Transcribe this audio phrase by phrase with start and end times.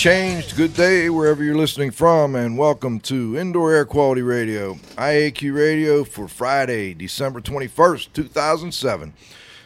[0.00, 0.56] Changed.
[0.56, 6.04] Good day wherever you're listening from, and welcome to Indoor Air Quality Radio, IAQ Radio
[6.04, 9.12] for Friday, December 21st, 2007.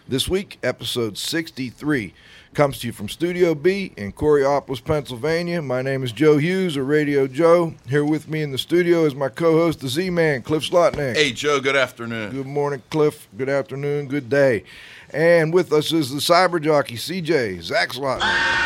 [0.09, 2.15] This week, episode 63
[2.53, 5.63] comes to you from Studio B in Coraopolis, Pennsylvania.
[5.63, 7.75] My name is Joe Hughes, or Radio Joe.
[7.89, 11.15] Here with me in the studio is my co host, the Z Man, Cliff Zlotnik.
[11.15, 12.33] Hey, Joe, good afternoon.
[12.33, 13.29] Good morning, Cliff.
[13.37, 14.09] Good afternoon.
[14.09, 14.65] Good day.
[15.11, 18.65] And with us is the cyber jockey, CJ, Zach Zlotnik.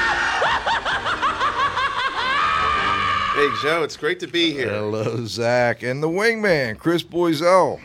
[3.39, 4.69] Hey, Joe, it's great to be here.
[4.69, 5.85] Hello, Zach.
[5.85, 7.79] And the wingman, Chris Boisel.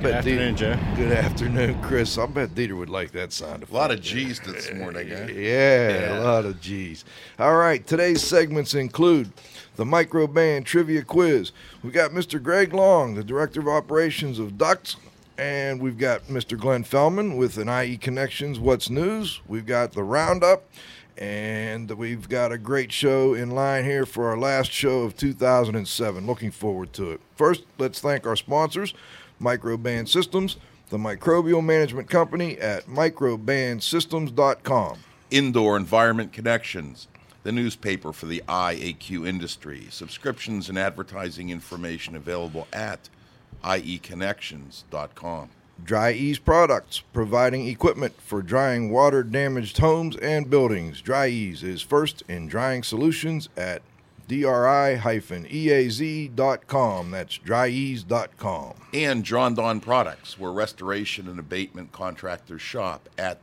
[0.00, 0.78] Good afternoon, Joe.
[0.96, 2.16] Good afternoon, Chris.
[2.16, 3.66] I bet Dieter would like that sound.
[3.70, 5.26] A lot of G's this morning, eh?
[5.34, 7.04] Yeah, a lot of G's.
[7.38, 9.30] All right, today's segments include
[9.76, 11.52] the Microban Trivia Quiz.
[11.82, 12.42] We've got Mr.
[12.42, 14.96] Greg Long, the Director of Operations of Ductz,
[15.38, 16.58] and we've got Mr.
[16.58, 19.40] Glenn Fellman with an IE Connections What's News.
[19.46, 20.64] We've got the Roundup,
[21.16, 26.26] and we've got a great show in line here for our last show of 2007.
[26.26, 27.20] Looking forward to it.
[27.36, 28.94] First, let's thank our sponsors,
[29.40, 30.56] Microban Systems,
[30.90, 34.98] the microbial management company at microbansystems.com.
[35.30, 37.06] Indoor Environment Connections,
[37.44, 39.86] the newspaper for the IAQ industry.
[39.90, 43.08] Subscriptions and advertising information available at
[43.62, 45.50] ieconnections.com.
[45.84, 51.00] Dri-Eaz Products, providing equipment for drying water damaged homes and buildings.
[51.00, 53.82] Dri-Eaz is first in drying solutions at
[54.28, 54.70] dri-eaz.com.
[57.10, 58.74] That's dri-eaz.com.
[58.92, 63.38] And Jon-Don Products, where restoration and abatement contractors shop at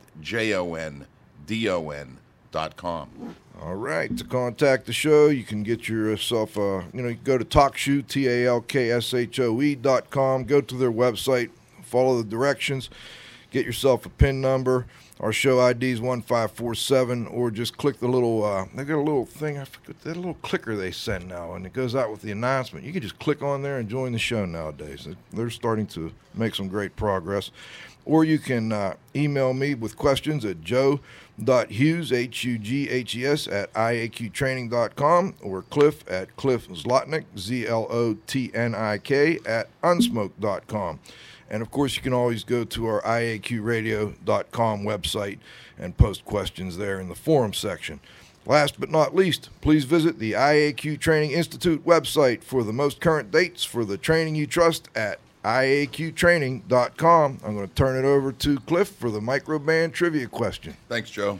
[3.62, 4.14] All right.
[4.16, 8.06] To contact the show, you can get yourself a, you know, you go to TalkShoe,
[8.06, 11.50] T A L K S H O E dot com, go to their website,
[11.82, 12.90] follow the directions,
[13.50, 14.86] get yourself a PIN number.
[15.18, 19.24] Our show ID is 1547, or just click the little, uh, they got a little
[19.24, 22.32] thing, I forget, that little clicker they send now, and it goes out with the
[22.32, 22.84] announcement.
[22.84, 25.08] You can just click on there and join the show nowadays.
[25.32, 27.50] They're starting to make some great progress.
[28.04, 30.60] Or you can uh, email me with questions at
[31.42, 41.00] joe.hughes, H-U-G-H-E-S, at iaqtraining.com or cliff at cliff zlotnik, Z-L-O-T-N-I-K, at unsmoke.com.
[41.48, 45.38] And of course, you can always go to our iaqradio.com website
[45.78, 48.00] and post questions there in the forum section.
[48.46, 53.32] Last but not least, please visit the IAQ Training Institute website for the most current
[53.32, 57.38] dates for the training you trust at iaqtraining.com.
[57.44, 60.76] I'm going to turn it over to Cliff for the microban trivia question.
[60.88, 61.38] Thanks, Joe.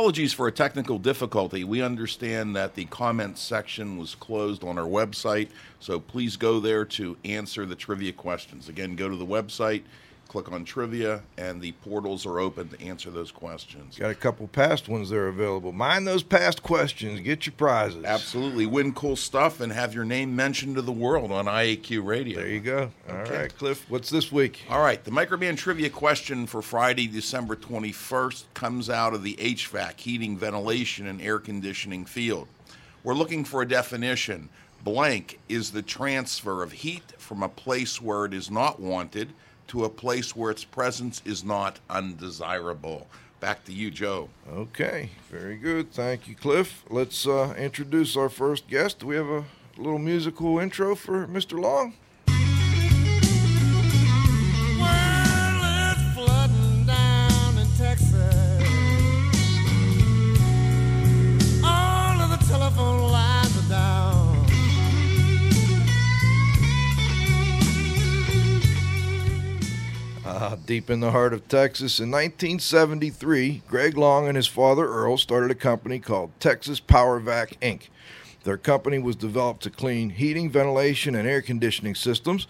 [0.00, 1.62] Apologies for a technical difficulty.
[1.62, 6.86] We understand that the comments section was closed on our website, so please go there
[6.86, 8.70] to answer the trivia questions.
[8.70, 9.82] Again, go to the website,
[10.30, 13.98] Click on trivia, and the portals are open to answer those questions.
[13.98, 15.72] Got a couple past ones that are available.
[15.72, 17.18] Mind those past questions.
[17.18, 18.04] Get your prizes.
[18.04, 18.64] Absolutely.
[18.64, 22.38] Win cool stuff and have your name mentioned to the world on IAQ Radio.
[22.38, 22.92] There you go.
[23.08, 23.48] All right, Okay.
[23.58, 23.84] Cliff.
[23.90, 24.62] What's this week?
[24.70, 29.98] All right, the Microban trivia question for Friday, December 21st comes out of the HVAC,
[29.98, 32.46] heating, ventilation, and air conditioning field.
[33.02, 34.48] We're looking for a definition.
[34.84, 39.32] Blank is the transfer of heat from a place where it is not wanted
[39.70, 43.06] to a place where its presence is not undesirable.
[43.38, 44.28] Back to you, Joe.
[44.52, 45.92] Okay, very good.
[45.92, 46.82] Thank you, Cliff.
[46.90, 48.98] Let's uh, introduce our first guest.
[48.98, 49.44] Do we have a
[49.76, 51.58] little musical intro for Mr.
[51.58, 51.94] Long?
[70.40, 75.18] Uh, deep in the heart of Texas, in 1973, Greg Long and his father Earl
[75.18, 77.88] started a company called Texas Power Vac Inc.
[78.44, 82.46] Their company was developed to clean heating, ventilation, and air conditioning systems,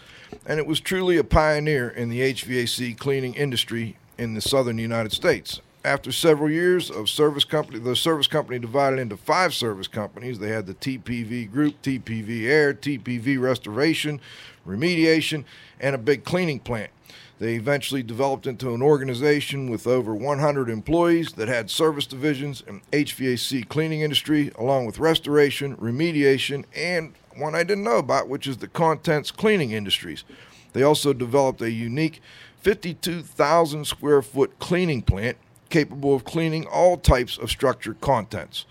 [0.47, 5.11] and it was truly a pioneer in the HVAC cleaning industry in the southern United
[5.11, 5.61] States.
[5.85, 10.39] After several years of service company, the service company divided into five service companies.
[10.39, 14.21] They had the TPV Group, TPV Air, TPV Restoration,
[14.65, 15.43] Remediation,
[15.81, 16.93] and a big cleaning plant.
[17.41, 22.83] They eventually developed into an organization with over 100 employees that had service divisions and
[22.91, 28.59] HVAC cleaning industry, along with restoration, remediation, and one I didn't know about, which is
[28.59, 30.23] the contents cleaning industries.
[30.75, 32.21] They also developed a unique
[32.59, 35.39] 52,000 square foot cleaning plant
[35.71, 38.67] capable of cleaning all types of structured contents.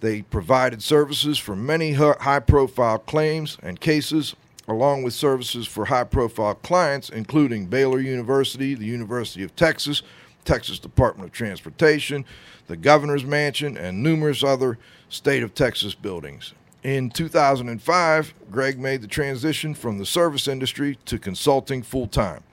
[0.00, 4.34] They provided services for many high profile claims and cases,
[4.68, 10.02] along with services for high profile clients, including Baylor University, the University of Texas,
[10.44, 12.24] Texas Department of Transportation,
[12.68, 14.78] the Governor's Mansion, and numerous other
[15.08, 16.52] state of Texas buildings.
[16.84, 22.44] In 2005, Greg made the transition from the service industry to consulting full time.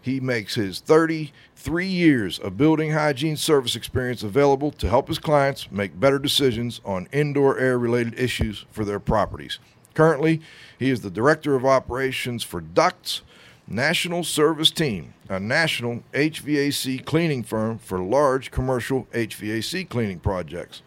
[0.00, 5.70] He makes his 33 years of building hygiene service experience available to help his clients
[5.72, 9.58] make better decisions on indoor air related issues for their properties.
[9.98, 10.40] Currently,
[10.78, 13.22] he is the Director of Operations for Ductz
[13.66, 20.82] National Service Team, a national HVAC cleaning firm for large commercial HVAC cleaning projects.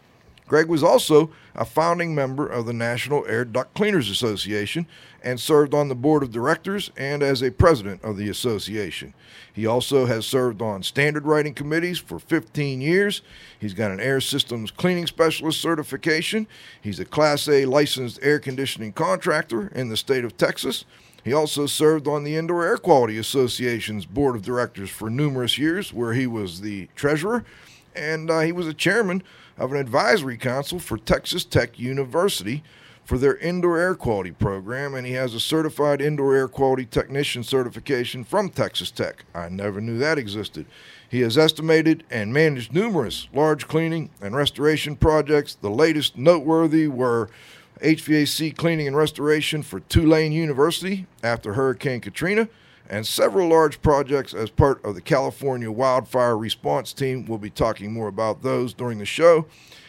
[0.48, 4.86] Greg was also a founding member of the National Air Duct Cleaners Association
[5.22, 9.14] and served on the board of directors and as a president of the association.
[9.52, 13.22] He also has served on standard writing committees for 15 years.
[13.58, 16.46] He's got an air systems cleaning specialist certification.
[16.80, 20.84] He's a Class A licensed air conditioning contractor in the state of Texas.
[21.24, 25.92] He also served on the Indoor Air Quality Association's board of directors for numerous years,
[25.92, 27.44] where he was the treasurer,
[27.94, 29.22] and uh, he was a chairman
[29.56, 32.64] of an advisory council for Texas Tech University
[33.04, 37.42] for their indoor air quality program, and he has a certified indoor air quality technician
[37.42, 39.24] certification from Texas Tech.
[39.34, 40.66] I never knew that existed.
[41.08, 45.54] He has estimated and managed numerous large cleaning and restoration projects.
[45.54, 47.28] The latest noteworthy were
[47.82, 52.48] HVAC cleaning and restoration for Tulane University after Hurricane Katrina,
[52.88, 57.26] and several large projects as part of the California Wildfire Response Team.
[57.26, 59.46] We'll be talking more about those during the show.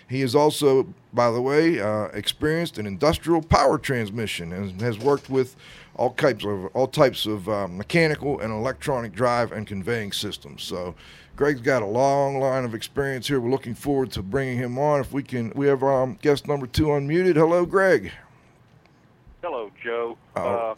[0.08, 5.30] He is also, by the way, uh, experienced in industrial power transmission and has worked
[5.30, 5.56] with
[5.96, 10.64] all types of all types of uh, mechanical and electronic drive and conveying systems.
[10.64, 10.96] So,
[11.36, 13.40] Greg's got a long line of experience here.
[13.40, 15.00] We're looking forward to bringing him on.
[15.02, 17.36] If we can, we have um, guest number two unmuted.
[17.36, 18.12] Hello, Greg.
[19.44, 20.18] Hello, Joe.
[20.36, 20.76] Uh,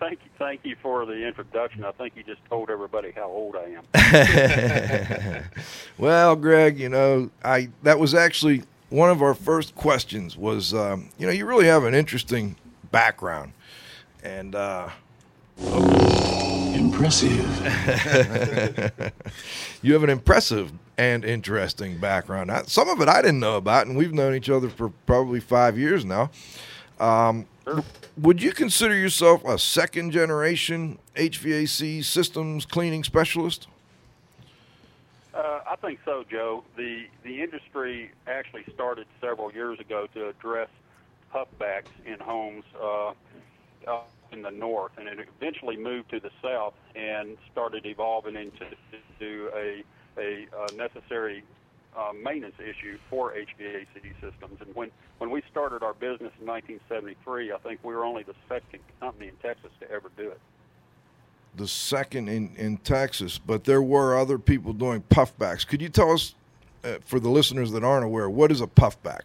[0.00, 1.84] thank you, thank you for the introduction.
[1.84, 5.44] I think you just told everybody how old I am.
[5.98, 10.36] well, Greg, you know, I that was actually one of our first questions.
[10.36, 12.56] Was um, you know, you really have an interesting
[12.90, 13.52] background,
[14.22, 14.90] and uh,
[16.74, 17.32] Impressive.
[19.82, 22.50] you have an impressive and interesting background.
[22.68, 25.78] Some of it I didn't know about, and we've known each other for probably five
[25.78, 26.30] years now.
[27.00, 27.46] Um,
[28.16, 33.66] Would you consider yourself a second generation HVAC systems cleaning specialist?
[35.38, 36.64] Uh, I think so, Joe.
[36.76, 40.68] The the industry actually started several years ago to address
[41.32, 43.10] puffbacks in homes uh,
[43.86, 44.00] uh,
[44.32, 48.66] in the north, and it eventually moved to the south and started evolving into
[49.20, 49.84] to a
[50.18, 51.44] a uh, necessary
[51.96, 54.60] uh, maintenance issue for HVAC systems.
[54.60, 58.34] And when when we started our business in 1973, I think we were only the
[58.48, 60.40] second company in Texas to ever do it.
[61.56, 65.66] The second in, in Texas, but there were other people doing puffbacks.
[65.66, 66.34] Could you tell us,
[66.84, 69.22] uh, for the listeners that aren't aware, what is a puffback?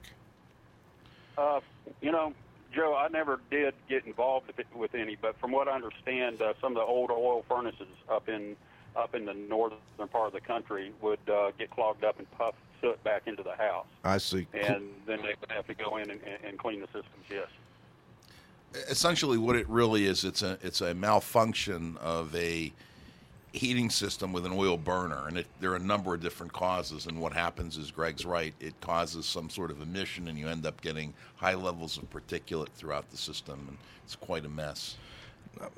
[1.37, 1.59] Uh,
[2.01, 2.33] you know,
[2.73, 6.53] Joe, I never did get involved with, with any, but from what I understand, uh,
[6.59, 8.55] some of the old oil furnaces up in
[8.95, 9.79] up in the northern
[10.11, 13.55] part of the country would uh, get clogged up and puff soot back into the
[13.55, 14.45] house, I see.
[14.53, 17.25] and then they would have to go in and, and- and clean the systems.
[17.27, 17.47] Yes.
[18.89, 22.71] Essentially what it really is it's a it's a malfunction of a
[23.51, 27.05] heating system with an oil burner and it, there are a number of different causes
[27.05, 30.65] and what happens is greg's right it causes some sort of emission and you end
[30.65, 34.95] up getting high levels of particulate throughout the system and it's quite a mess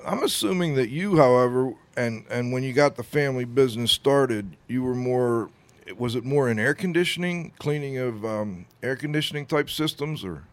[0.06, 4.82] I'm assuming that you, however, and and when you got the family business started, you
[4.82, 5.50] were more.
[5.98, 10.44] Was it more in air conditioning, cleaning of um, air conditioning type systems, or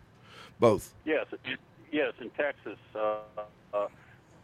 [0.59, 0.93] both?
[1.05, 1.57] Yes, it-
[1.93, 2.13] yes.
[2.19, 3.17] In Texas, uh,
[3.73, 3.87] uh,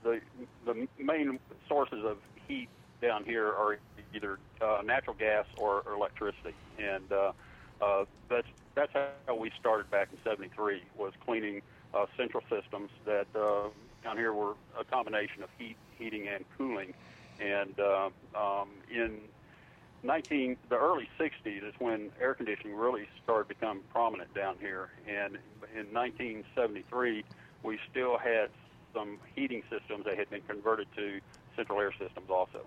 [0.03, 0.21] the
[0.65, 2.69] the main sources of heat
[3.01, 3.77] down here are
[4.13, 7.31] either uh, natural gas or, or electricity, and uh,
[7.81, 11.61] uh, that's that's how we started back in '73 was cleaning
[11.93, 13.67] uh, central systems that uh,
[14.03, 16.93] down here were a combination of heat, heating, and cooling,
[17.39, 19.19] and uh, um, in
[20.03, 24.89] 19 the early 60s is when air conditioning really started to become prominent down here
[25.07, 25.37] and
[25.75, 27.23] in 1973
[27.63, 28.49] we still had
[28.93, 31.19] some heating systems that had been converted to
[31.55, 32.61] central air systems also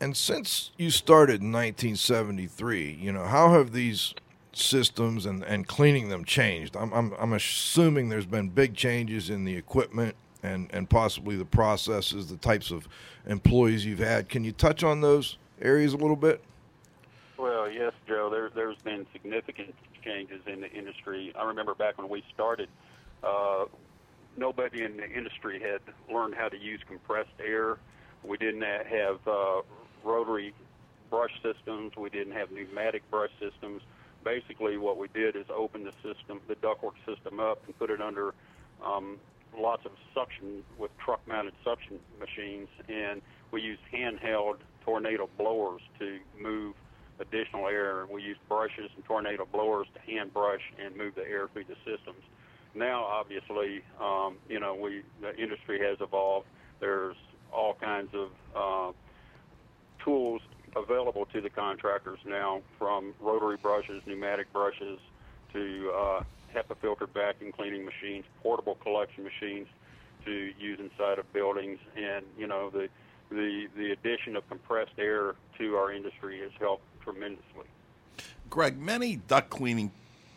[0.00, 4.14] And since you started in 1973, you know how have these
[4.52, 6.76] systems and, and cleaning them changed?
[6.76, 11.44] I'm, I'm I'm assuming there's been big changes in the equipment and and possibly the
[11.44, 12.88] processes, the types of
[13.26, 14.28] employees you've had.
[14.28, 16.42] Can you touch on those areas a little bit?
[17.38, 18.28] Well, yes, Joe.
[18.30, 21.32] There, there's been significant changes in the industry.
[21.38, 22.68] I remember back when we started,
[23.22, 23.64] uh,
[24.36, 25.80] nobody in the industry had
[26.12, 27.78] learned how to use compressed air.
[28.24, 29.62] We didn't have uh,
[30.04, 30.54] rotary
[31.10, 31.92] brush systems.
[31.96, 33.82] We didn't have pneumatic brush systems.
[34.24, 38.00] Basically, what we did is open the system, the ductwork system up, and put it
[38.00, 38.34] under
[38.84, 39.18] um,
[39.58, 46.74] lots of suction with truck-mounted suction machines, and we used handheld tornado blowers to move
[47.20, 48.06] additional air.
[48.10, 51.76] We used brushes and tornado blowers to hand brush and move the air through the
[51.84, 52.22] systems.
[52.74, 56.46] Now, obviously, um, you know, we the industry has evolved.
[56.80, 57.16] There's
[57.52, 58.92] all kinds of uh,
[60.02, 60.40] tools
[60.74, 64.98] available to the contractors now, from rotary brushes, pneumatic brushes,
[65.52, 66.22] to uh,
[66.54, 69.68] HEPA filter vacuum cleaning machines, portable collection machines
[70.24, 72.88] to use inside of buildings, and you know the
[73.30, 77.66] the the addition of compressed air to our industry has helped tremendously.
[78.48, 79.90] Greg, many duct cleaning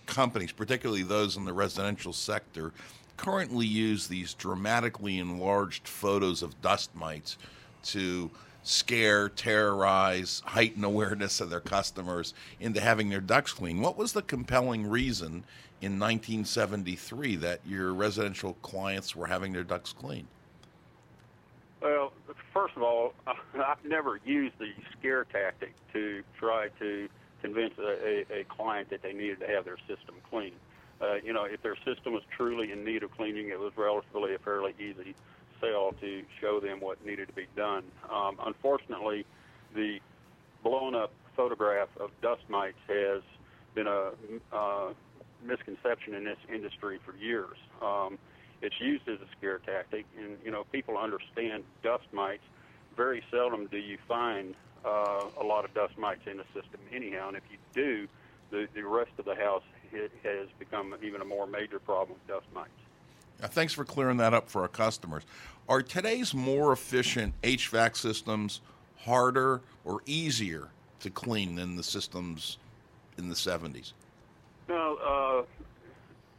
[0.06, 2.74] companies, particularly those in the residential sector,
[3.18, 7.38] currently use these dramatically enlarged photos of dust mites
[7.84, 8.30] to
[8.64, 13.82] scare, terrorize, heighten awareness of their customers into having their ducts cleaned.
[13.82, 15.44] What was the compelling reason
[15.82, 20.28] in 1973 that your residential clients were having their ducts cleaned?
[21.82, 22.12] Well,
[22.52, 27.08] first of all, I've never used the scare tactic to try to
[27.46, 30.56] convince a, a, a client that they needed to have their system cleaned.
[31.02, 34.34] Uh, you know, if their system was truly in need of cleaning, it was relatively
[34.34, 35.14] a fairly easy
[35.62, 37.84] sell to show them what needed to be done.
[38.12, 39.26] Um, unfortunately,
[39.74, 40.00] the
[40.64, 43.22] blown up photograph of dust mites has
[43.74, 44.12] been a
[44.54, 44.94] uh,
[45.44, 47.58] misconception in this industry for years.
[47.82, 48.18] Um,
[48.62, 52.44] it's used as a scare tactic, and you know people understand dust mites.
[52.96, 57.28] Very seldom do you find uh, a lot of dust mites in the system, anyhow.
[57.30, 58.08] And if you do,
[58.52, 62.28] the the rest of the house it has become even a more major problem with
[62.28, 62.70] dust mites.
[63.42, 65.24] Now, thanks for clearing that up for our customers.
[65.68, 68.62] Are today's more efficient HVAC systems
[69.00, 70.70] harder or easier
[71.02, 72.58] to clean than the systems
[73.18, 73.94] in the 70s?
[74.70, 75.68] No, uh,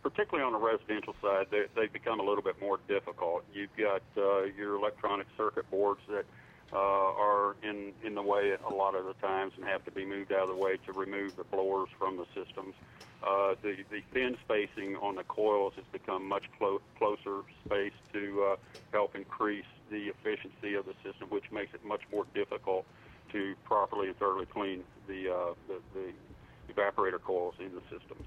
[0.03, 3.45] particularly on the residential side, they, they've become a little bit more difficult.
[3.53, 6.25] You've got uh, your electronic circuit boards that
[6.73, 10.05] uh, are in, in the way a lot of the times and have to be
[10.05, 12.75] moved out of the way to remove the blowers from the systems.
[13.23, 18.45] Uh, the, the fin spacing on the coils has become much clo- closer space to
[18.53, 18.57] uh,
[18.93, 22.85] help increase the efficiency of the system, which makes it much more difficult
[23.33, 28.25] to properly and thoroughly clean the, uh, the, the evaporator coils in the systems.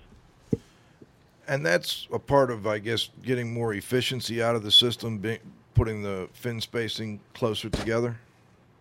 [1.47, 5.21] And that's a part of, I guess, getting more efficiency out of the system,
[5.73, 8.17] putting the fin spacing closer together.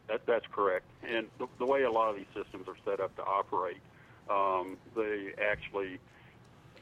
[0.08, 0.86] That, that's correct.
[1.06, 3.78] And the, the way a lot of these systems are set up to operate,
[4.30, 5.98] um, they actually,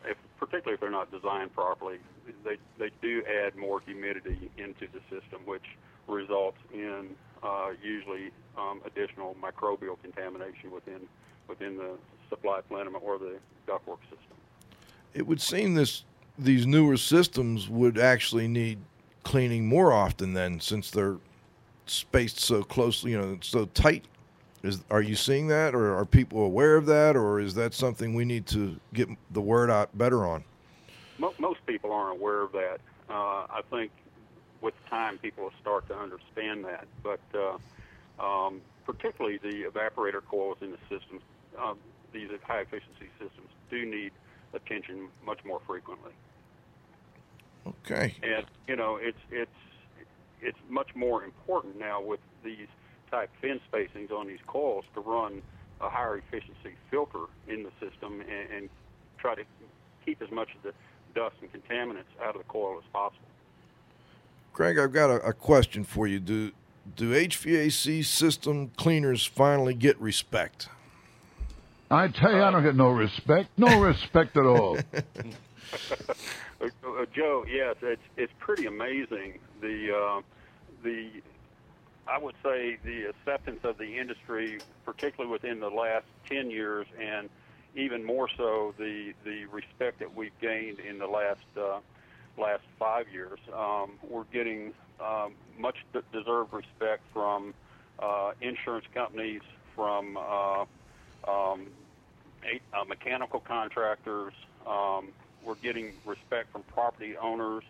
[0.05, 1.99] if, particularly if they're not designed properly,
[2.45, 5.65] they, they do add more humidity into the system, which
[6.07, 11.01] results in uh, usually um, additional microbial contamination within
[11.49, 11.93] within the
[12.29, 13.37] supply plenum or the
[13.69, 14.37] ductwork system.
[15.15, 16.05] It would seem this
[16.39, 18.79] these newer systems would actually need
[19.23, 21.19] cleaning more often then, since they're
[21.87, 24.05] spaced so closely, you know, so tight.
[24.63, 28.15] Is are you seeing that, or are people aware of that, or is that something
[28.15, 30.45] we need to get the word out better on?
[31.19, 32.79] Most people aren't aware of that.
[33.09, 33.91] Uh, I think
[34.61, 40.59] with time people will start to understand that, but uh, um, particularly the evaporator coils
[40.61, 41.23] in the systems,
[41.59, 41.79] um,
[42.13, 44.13] these high efficiency systems do need
[44.55, 46.13] attention much more frequently.
[47.67, 48.15] Okay.
[48.23, 49.51] And you know, it's it's
[50.41, 52.69] it's much more important now with these
[53.11, 55.43] type fin spacings on these coils to run
[55.81, 58.71] a higher efficiency filter in the system and, and
[59.19, 59.43] try to
[60.05, 60.73] keep as much of the
[61.15, 63.27] dust and contaminants out of the coil as possible.
[64.53, 66.19] Greg, I've got a, a question for you.
[66.21, 66.53] Do
[66.95, 70.69] do HVAC system cleaners finally get respect?
[71.91, 73.51] I tell you, I don't get no respect.
[73.57, 74.79] No respect at all.
[74.79, 75.01] Uh,
[76.61, 80.23] uh, Joe, yes, it's it's pretty amazing the uh,
[80.83, 81.23] the
[82.07, 87.29] I would say the acceptance of the industry, particularly within the last ten years, and
[87.75, 91.81] even more so the the respect that we've gained in the last uh,
[92.41, 93.39] last five years.
[93.57, 97.55] Um, we're getting um, much d- deserved respect from
[97.99, 99.43] uh, insurance companies,
[99.75, 100.65] from uh,
[101.29, 101.69] um,
[102.45, 104.33] eight, uh, mechanical contractors.
[104.67, 105.13] Um,
[105.45, 107.65] we're getting respect from property owners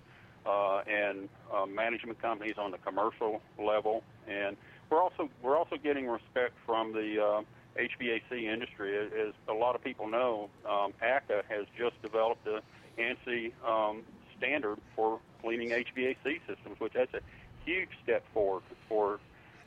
[0.47, 4.57] uh, and uh, management companies on the commercial level, and
[4.91, 7.43] we're also we're also getting respect from the uh,
[7.79, 8.97] HVAC industry.
[8.97, 12.61] As, a lot of people know, um, ACA has just developed a
[13.01, 14.03] ANSI um,
[14.39, 17.21] standard for cleaning HVAC systems, which that's a
[17.65, 19.19] huge step forward for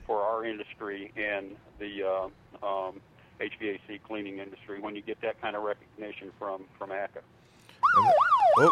[0.05, 2.99] for our industry and the uh, um,
[3.39, 7.19] HVAC cleaning industry when you get that kind of recognition from from ACA.
[8.57, 8.71] Oh,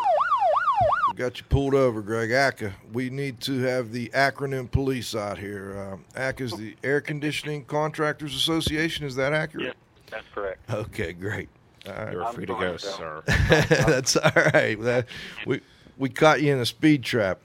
[1.17, 2.31] got you pulled over, Greg.
[2.31, 2.74] ACA.
[2.93, 5.91] We need to have the acronym police out here.
[5.93, 9.05] Um, ACA is the Air Conditioning Contractors Association.
[9.05, 9.65] Is that accurate?
[9.65, 9.75] Yes,
[10.09, 10.69] that's correct.
[10.69, 11.50] Okay, great.
[11.87, 12.11] All right.
[12.13, 12.77] You're I'm free to go, Bill.
[12.77, 13.24] sir.
[13.27, 14.79] That's all right.
[14.81, 15.07] That,
[15.46, 15.61] we
[15.98, 17.39] we caught you in a speed trap.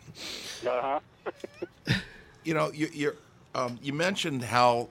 [0.66, 1.32] Uh huh.
[2.44, 3.14] You know, you, you're,
[3.54, 4.88] um, you mentioned how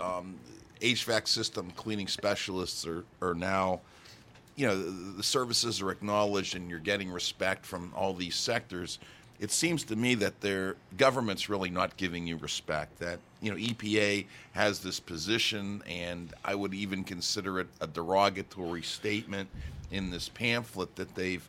[0.00, 0.36] um,
[0.80, 3.80] HVAC system cleaning specialists are, are now,
[4.56, 8.98] you know, the, services are acknowledged and you're getting respect from all these sectors.
[9.38, 12.98] It seems to me that their government's really not giving you respect.
[12.98, 18.82] That you know, EPA has this position, and I would even consider it a derogatory
[18.82, 19.50] statement
[19.90, 21.46] in this pamphlet that they've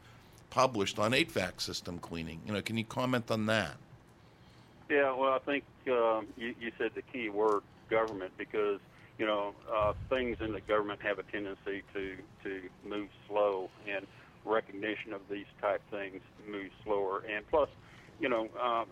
[0.49, 2.41] published on HVAC system cleaning.
[2.45, 3.75] You know, can you comment on that?
[4.89, 8.79] Yeah, well, I think uh, you, you said the key word government because
[9.17, 14.05] you know uh, things in the government have a tendency to to move slow, and
[14.45, 17.23] recognition of these type things moves slower.
[17.29, 17.69] And plus,
[18.19, 18.87] you know, um,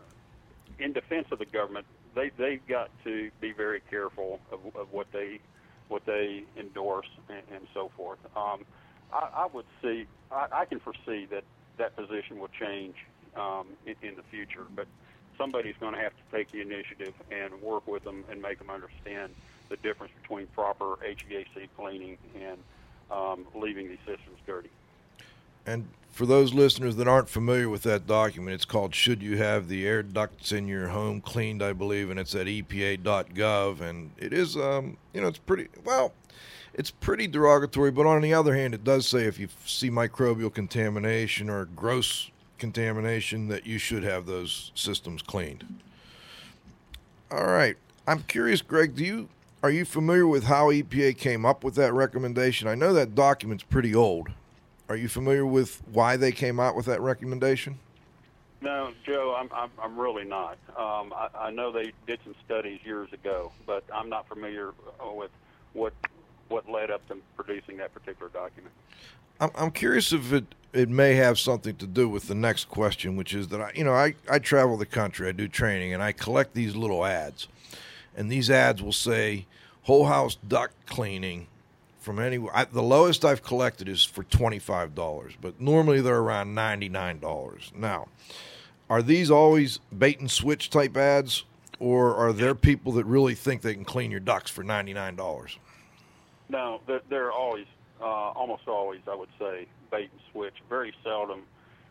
[0.79, 1.85] in defense of the government,
[2.15, 5.39] they they've got to be very careful of, of what they
[5.87, 8.19] what they endorse and, and so forth.
[8.35, 8.65] Um,
[9.13, 11.43] I, I would see, I, I can foresee that
[11.77, 12.95] that position will change
[13.35, 14.87] um, in, in the future, but
[15.37, 18.69] somebody's going to have to take the initiative and work with them and make them
[18.69, 19.33] understand
[19.69, 22.57] the difference between proper HVAC cleaning and
[23.11, 24.69] um, leaving these systems dirty.
[25.65, 29.67] And for those listeners that aren't familiar with that document, it's called "Should You Have
[29.67, 33.81] the Air Ducts in Your Home Cleaned?" I believe, and it's at EPA.gov.
[33.81, 36.13] And it is, um, you know, it's pretty well.
[36.73, 40.53] It's pretty derogatory, but on the other hand, it does say if you see microbial
[40.53, 45.81] contamination or gross contamination, that you should have those systems cleaned.
[47.31, 48.95] All right, I'm curious, Greg.
[48.95, 49.29] Do you
[49.63, 52.67] are you familiar with how EPA came up with that recommendation?
[52.67, 54.29] I know that document's pretty old.
[54.89, 57.79] Are you familiar with why they came out with that recommendation?
[58.61, 60.57] No, Joe, I'm I'm, I'm really not.
[60.77, 65.11] Um, I, I know they did some studies years ago, but I'm not familiar uh,
[65.11, 65.31] with
[65.73, 65.93] what
[66.47, 68.73] what led up to producing that particular document.
[69.39, 73.15] I'm, I'm curious if it, it may have something to do with the next question,
[73.15, 76.01] which is that I, you know, I, I travel the country, I do training, and
[76.01, 77.47] I collect these little ads,
[78.15, 79.45] and these ads will say
[79.83, 81.47] whole house duct cleaning
[81.99, 82.51] from anywhere.
[82.55, 86.89] I, the lowest I've collected is for twenty five dollars, but normally they're around ninety
[86.89, 87.71] nine dollars.
[87.75, 88.07] Now,
[88.89, 91.45] are these always bait and switch type ads,
[91.79, 95.15] or are there people that really think they can clean your ducts for ninety nine
[95.15, 95.57] dollars?
[96.47, 97.65] No, they're, they're always,
[97.99, 100.53] uh, almost always, I would say, bait and switch.
[100.69, 101.41] Very seldom.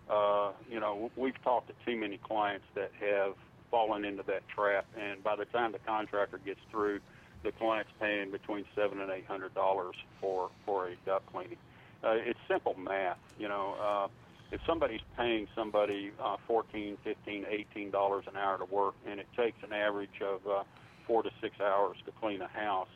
[0.09, 3.35] Uh, you know, we've talked to too many clients that have
[3.71, 7.01] fallen into that trap, and by the time the contractor gets through,
[7.43, 11.59] the client's paying between seven and eight hundred dollars for for a duct cleaning.
[12.03, 13.75] Uh, it's simple math, you know.
[13.81, 14.09] Uh,
[14.53, 19.27] if somebody's paying somebody uh, 14, 15, 18 dollars an hour to work, and it
[19.37, 20.63] takes an average of uh,
[21.07, 22.89] four to six hours to clean a house,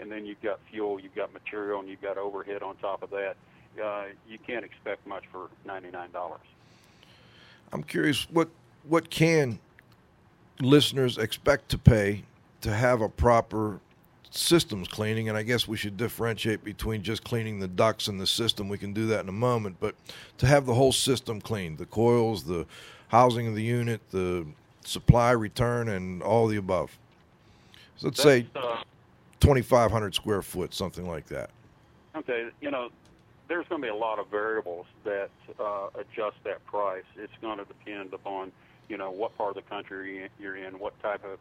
[0.00, 3.10] and then you've got fuel, you've got material, and you've got overhead on top of
[3.10, 3.36] that,
[3.82, 6.40] uh, you can't expect much for ninety-nine dollars.
[7.72, 8.48] I'm curious what
[8.84, 9.58] what can
[10.60, 12.24] listeners expect to pay
[12.60, 13.80] to have a proper
[14.30, 18.26] systems cleaning and I guess we should differentiate between just cleaning the ducts and the
[18.26, 18.68] system.
[18.68, 19.94] We can do that in a moment but
[20.38, 22.66] to have the whole system cleaned the coils the
[23.08, 24.46] housing of the unit the
[24.84, 26.96] supply return and all the above.
[27.96, 28.82] So let's say uh,
[29.40, 31.50] 2500 square foot something like that.
[32.16, 32.90] Okay, you know,
[33.48, 37.04] there's going to be a lot of variables that uh, adjust that price.
[37.16, 38.52] It's going to depend upon,
[38.88, 41.38] you know, what part of the country you're in, what type of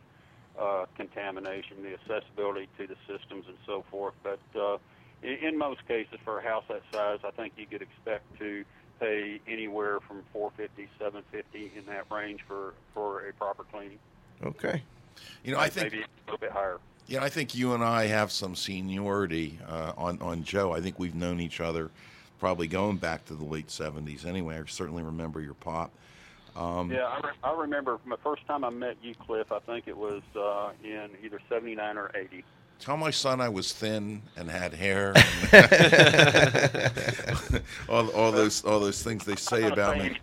[0.59, 4.13] uh, contamination, the accessibility to the systems, and so forth.
[4.23, 4.77] But uh,
[5.21, 8.63] in, in most cases, for a house that size, I think you could expect to
[8.99, 13.99] pay anywhere from 450, 750 in that range for for a proper cleaning.
[14.43, 14.83] okay
[15.43, 16.79] You know, I think maybe a little bit higher.
[17.07, 20.71] Yeah, I think you and I have some seniority uh, on on Joe.
[20.71, 21.91] I think we've known each other
[22.39, 24.25] probably going back to the late '70s.
[24.25, 25.91] Anyway, I certainly remember your pop.
[26.55, 29.51] Um, Yeah, I, re- I remember my first time I met you, Cliff.
[29.51, 32.43] I think it was uh, in either '79 or '80.
[32.79, 35.13] Tell my son I was thin and had hair.
[37.89, 40.17] all, all those all those things they say about me.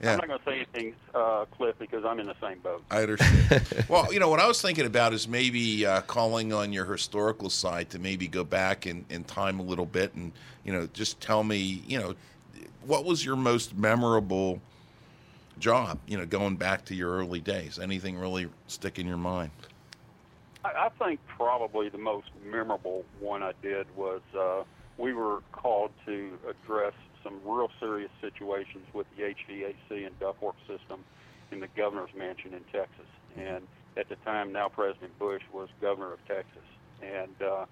[0.00, 0.12] Yeah.
[0.12, 2.82] I'm not going to say anything, uh, Cliff, because I'm in the same boat.
[2.90, 3.66] I understand.
[3.88, 7.50] well, you know, what I was thinking about is maybe uh, calling on your historical
[7.50, 10.32] side to maybe go back in, in time a little bit and,
[10.64, 12.14] you know, just tell me, you know,
[12.86, 14.62] what was your most memorable
[15.60, 17.78] job, you know, going back to your early days?
[17.78, 19.50] Anything really stick in your mind?
[20.64, 24.64] I, I think probably the most memorable one I did was uh,
[24.98, 31.04] we were called to address some real serious situations with the HVAC and ductwork system
[31.52, 33.06] in the governor's mansion in Texas.
[33.36, 36.62] And at the time, now President Bush was governor of Texas,
[37.02, 37.66] and uh,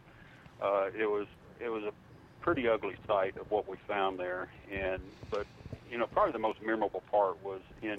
[0.62, 1.26] uh, it was
[1.60, 1.92] it was a
[2.40, 4.48] pretty ugly sight of what we found there.
[4.72, 5.46] And but
[5.90, 7.98] you know, probably the most memorable part was in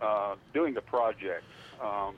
[0.00, 1.44] uh, doing the project.
[1.80, 2.14] Um,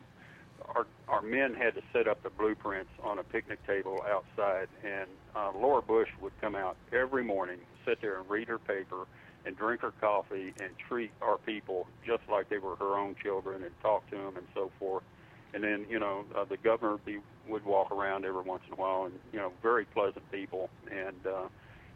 [0.75, 5.09] our our men had to set up the blueprints on a picnic table outside, and
[5.35, 9.07] uh, Laura Bush would come out every morning, sit there and read her paper,
[9.45, 13.63] and drink her coffee, and treat our people just like they were her own children,
[13.63, 15.03] and talk to them and so forth.
[15.53, 18.77] And then you know uh, the governor be, would walk around every once in a
[18.77, 21.49] while, and you know very pleasant people, and uh,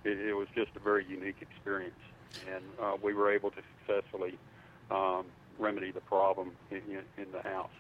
[0.05, 1.99] it, it was just a very unique experience,
[2.53, 4.38] and uh, we were able to successfully
[4.90, 5.25] um,
[5.59, 7.71] remedy the problem in, in, in the house.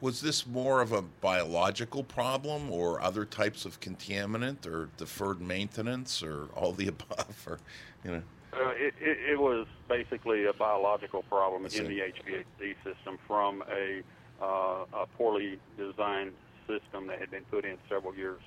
[0.00, 6.22] Was this more of a biological problem or other types of contaminant or deferred maintenance
[6.22, 7.58] or all the above or,
[8.04, 8.22] you know?
[8.52, 14.02] Uh, it, it, it was basically a biological problem in the HVAC system from a,
[14.42, 16.32] uh, a poorly designed
[16.66, 18.40] system that had been put in several years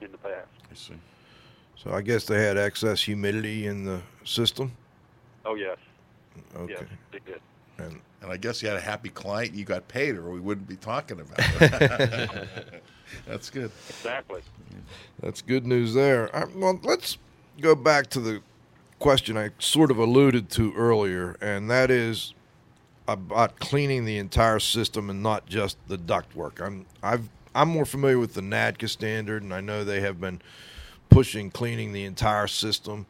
[0.00, 0.48] in the past.
[0.70, 0.94] I see.
[1.82, 4.72] So I guess they had excess humidity in the system
[5.44, 5.78] Oh yes,
[6.56, 7.40] okay yes, it did.
[7.78, 10.68] and And I guess you had a happy client you got paid or we wouldn't
[10.68, 12.82] be talking about it.
[13.26, 13.70] That's good.
[13.88, 14.42] Exactly.
[15.20, 16.34] That's good news there.
[16.36, 17.18] Uh, well, let's
[17.60, 18.40] go back to the
[18.98, 22.34] question I sort of alluded to earlier, and that is
[23.08, 26.64] about cleaning the entire system and not just the ductwork.
[26.64, 30.40] I'm I've I'm more familiar with the NADCA standard, and I know they have been
[31.10, 33.06] pushing cleaning the entire system.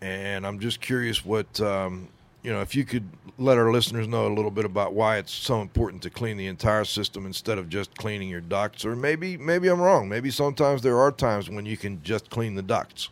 [0.00, 2.08] And I'm just curious what um,
[2.42, 5.32] you know if you could let our listeners know a little bit about why it's
[5.32, 9.36] so important to clean the entire system instead of just cleaning your ducts, or maybe
[9.36, 10.08] maybe I'm wrong.
[10.08, 13.10] Maybe sometimes there are times when you can just clean the ducts.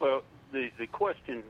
[0.00, 1.42] Well, the the question,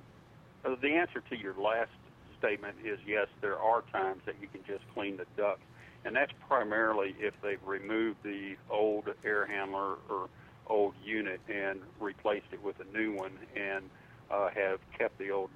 [0.65, 1.91] uh, the answer to your last
[2.39, 3.27] statement is yes.
[3.41, 5.61] There are times that you can just clean the duct,
[6.05, 10.29] and that's primarily if they've removed the old air handler or
[10.67, 13.85] old unit and replaced it with a new one, and
[14.31, 15.51] uh, have kept the old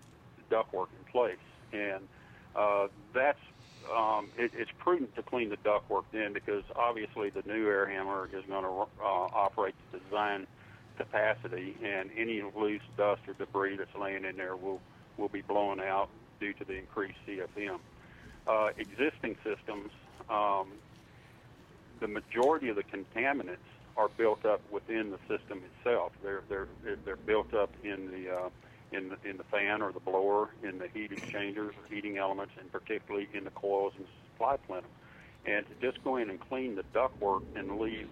[0.50, 1.36] ductwork in place.
[1.72, 2.08] And
[2.56, 3.38] uh, that's
[3.94, 8.28] um, it, it's prudent to clean the ductwork then because obviously the new air handler
[8.32, 10.46] is going to uh, operate to design
[10.96, 14.80] capacity, and any loose dust or debris that's laying in there will
[15.16, 16.08] will be blown out
[16.40, 17.78] due to the increased CFM.
[18.46, 19.90] Uh, existing systems,
[20.30, 20.68] um,
[22.00, 23.56] the majority of the contaminants
[23.98, 26.12] are built up within the system itself.
[26.22, 26.68] They're they're
[27.04, 28.48] they're built up in the uh,
[28.92, 32.52] in the in the fan or the blower, in the heat exchangers or heating elements,
[32.58, 34.06] and particularly in the coils and,
[34.38, 34.84] fly plenum.
[35.44, 38.08] And to just go in and clean the ductwork and leave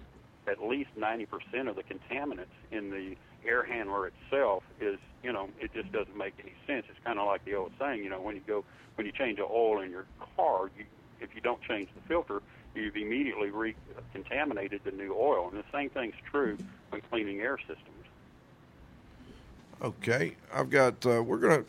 [0.48, 3.16] at least 90% of the contaminants in the
[3.48, 6.86] air handler itself is, you know, it just doesn't make any sense.
[6.88, 8.64] It's kind of like the old saying, you know, when you go,
[8.96, 10.84] when you change the oil in your car, you,
[11.20, 12.42] if you don't change the filter,
[12.76, 15.48] you've immediately re-contaminated the new oil.
[15.48, 16.56] And the same thing's true
[16.90, 17.80] when cleaning air systems.
[19.82, 21.04] Okay, I've got.
[21.04, 21.64] Uh, we're gonna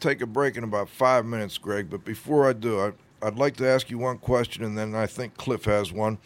[0.00, 1.90] take a break in about five minutes, Greg.
[1.90, 5.06] But before I do, I, I'd like to ask you one question, and then I
[5.06, 6.18] think Cliff has one.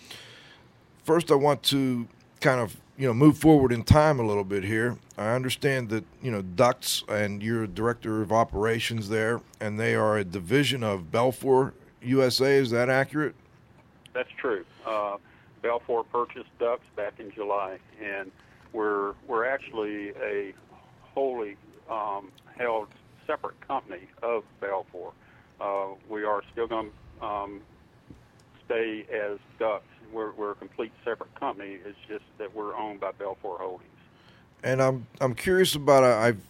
[1.05, 2.07] First, I want to
[2.41, 4.99] kind of you know move forward in time a little bit here.
[5.17, 10.19] I understand that you know Ductz and you're director of operations there, and they are
[10.19, 12.57] a division of Belfor USA.
[12.57, 13.35] Is that accurate?
[14.19, 14.65] That's true.
[14.85, 15.19] Uh,
[15.63, 18.33] Belfor purchased Ductz back in July, and
[18.73, 20.53] we're we're actually a
[21.15, 21.57] wholly
[21.89, 22.89] um, held
[23.29, 25.13] separate company of Belfor.
[25.61, 27.61] Uh, we are still going to um,
[28.67, 29.83] stay as Ductz.
[30.13, 31.79] We're, we're a complete separate company.
[31.85, 33.89] It's just that we're owned by Belfor Holdings.
[34.65, 36.03] And I'm I'm curious about.
[36.03, 36.41] Uh, I've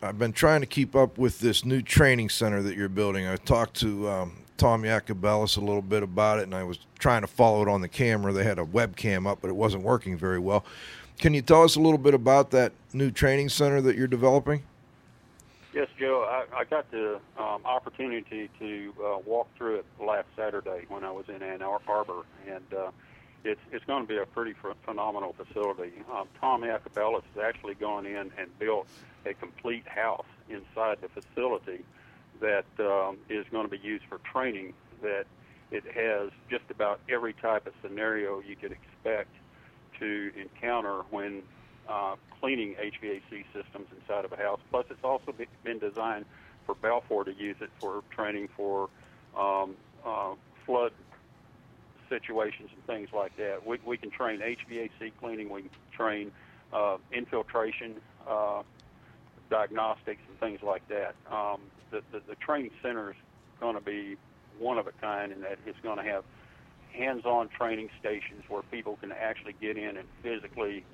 [0.00, 3.26] I've been trying to keep up with this new training center that you're building.
[3.26, 7.22] I talked to um, Tom Yacobellis a little bit about it, and I was trying
[7.22, 8.30] to follow it on the camera.
[8.30, 10.66] They had a webcam up, but it wasn't working very well.
[11.18, 14.62] Can you tell us a little bit about that new training center that you're developing?
[15.72, 16.26] Yes, Joe.
[16.28, 21.10] I, I got the um, opportunity to uh, walk through it last Saturday when I
[21.10, 22.90] was in Ann Arbor, and uh,
[23.44, 25.92] it's it's going to be a pretty ph- phenomenal facility.
[26.12, 28.88] Um, Tom Yacobellis has actually gone in and built
[29.24, 31.82] a complete house inside the facility
[32.40, 34.74] that um, is going to be used for training.
[35.02, 35.24] That
[35.70, 39.30] it has just about every type of scenario you could expect
[39.98, 41.42] to encounter when
[41.88, 44.60] uh, cleaning HVAC systems inside of a house.
[44.70, 46.24] Plus, it's also been designed
[46.66, 48.88] for Belfor to use it for training for
[49.36, 50.34] um, uh,
[50.66, 50.92] flood
[52.08, 53.64] situations and things like that.
[53.66, 55.50] We, we can train HVAC cleaning.
[55.50, 56.32] We can train
[56.72, 57.96] uh, infiltration,
[58.28, 58.62] uh,
[59.50, 61.14] diagnostics, and things like that.
[61.30, 63.16] Um, the, the, the training center is
[63.60, 64.16] going to be
[64.58, 66.24] one of a kind in that it's going to have
[66.92, 70.84] hands-on training stations where people can actually get in and physically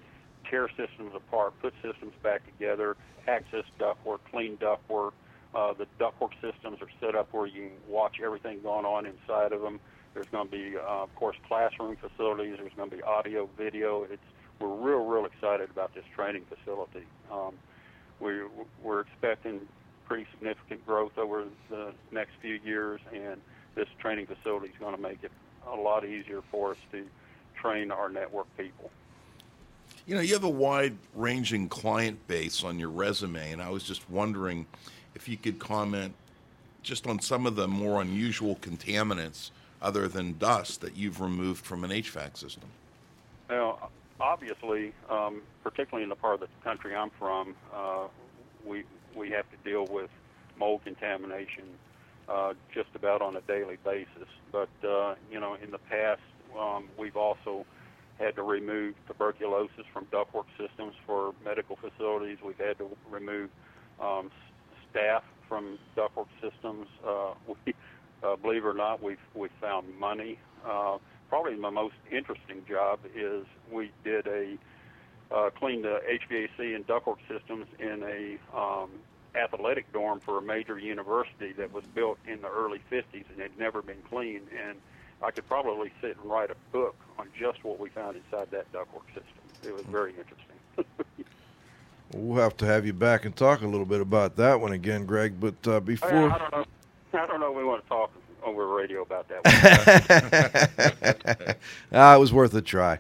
[0.49, 5.13] tear systems apart, put systems back together, access ductwork, clean ductwork.
[5.55, 9.63] Uh, the ductwork systems are set up where you watch everything going on inside of
[9.63, 9.81] them.
[10.15, 12.57] There's going to be, uh, of course, classroom facilities.
[12.59, 14.05] There's going to be audio, video.
[14.05, 14.23] It's
[14.59, 17.07] we're real, real excited about this training facility.
[17.31, 17.55] Um,
[18.21, 18.41] we,
[18.83, 19.61] we're expecting
[20.07, 23.41] pretty significant growth over the next few years, and
[23.75, 25.33] this training facility is going to make it
[25.67, 27.05] a lot easier for us to
[27.55, 28.91] train our network people.
[30.07, 33.83] You know, you have a wide ranging client base on your resume, and I was
[33.83, 34.67] just wondering
[35.15, 36.15] if you could comment
[36.83, 39.51] just on some of the more unusual contaminants
[39.83, 42.69] other than dust that you've removed from an HVAC system.
[43.51, 43.91] Now,
[44.21, 48.05] obviously, um, particularly in the part of the country I'm from, uh,
[48.65, 48.85] we
[49.17, 50.11] we have to deal with
[50.59, 51.65] mold contamination
[52.29, 54.29] uh, just about on a daily basis.
[54.53, 56.21] But uh, you know, in the past,
[56.59, 57.65] um, we've also
[58.19, 62.39] had to remove tuberculosis from ductwork systems for medical facilities.
[62.45, 63.51] We've had to remove
[64.01, 64.31] um,
[64.93, 66.87] staph from ductwork systems.
[67.07, 67.35] Uh,
[67.67, 67.75] we,
[68.23, 70.39] uh, believe it or not, we've we found money.
[70.67, 70.99] Uh,
[71.29, 74.57] probably my most interesting job is we did a
[75.31, 78.91] uh, cleaned the HVAC and ductwork systems in a um,
[79.35, 83.59] athletic dorm for a major university that was built in the early 50s and had
[83.59, 84.47] never been cleaned.
[84.67, 84.79] And
[85.23, 88.71] I could probably sit and write a book on just what we found inside that
[88.73, 89.25] ductwork system.
[89.65, 90.47] It was very interesting.
[92.13, 95.07] We'll have to have you back and talk a little bit about that one again,
[95.07, 95.41] Greg.
[95.41, 96.09] But uh, before.
[96.09, 96.65] I, I don't know.
[97.13, 97.51] I don't know.
[97.51, 98.13] If we want to talk
[98.47, 99.57] over radio about that.
[101.93, 102.99] ah, it was worth a try.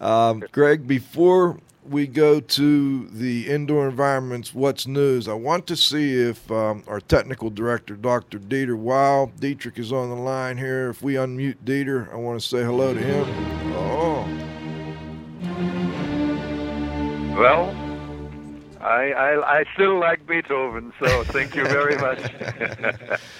[0.00, 5.28] Um, Greg, before we go to the indoor environments, what's news?
[5.28, 8.38] I want to see if um, our technical director, Dr.
[8.38, 10.90] Dieter Weil, Dietrich is on the line here.
[10.90, 13.26] If we unmute Dieter, I want to say hello to him.
[13.74, 14.28] Oh.
[17.36, 17.83] Well,
[18.84, 22.20] I, I, I still like Beethoven, so thank you very much.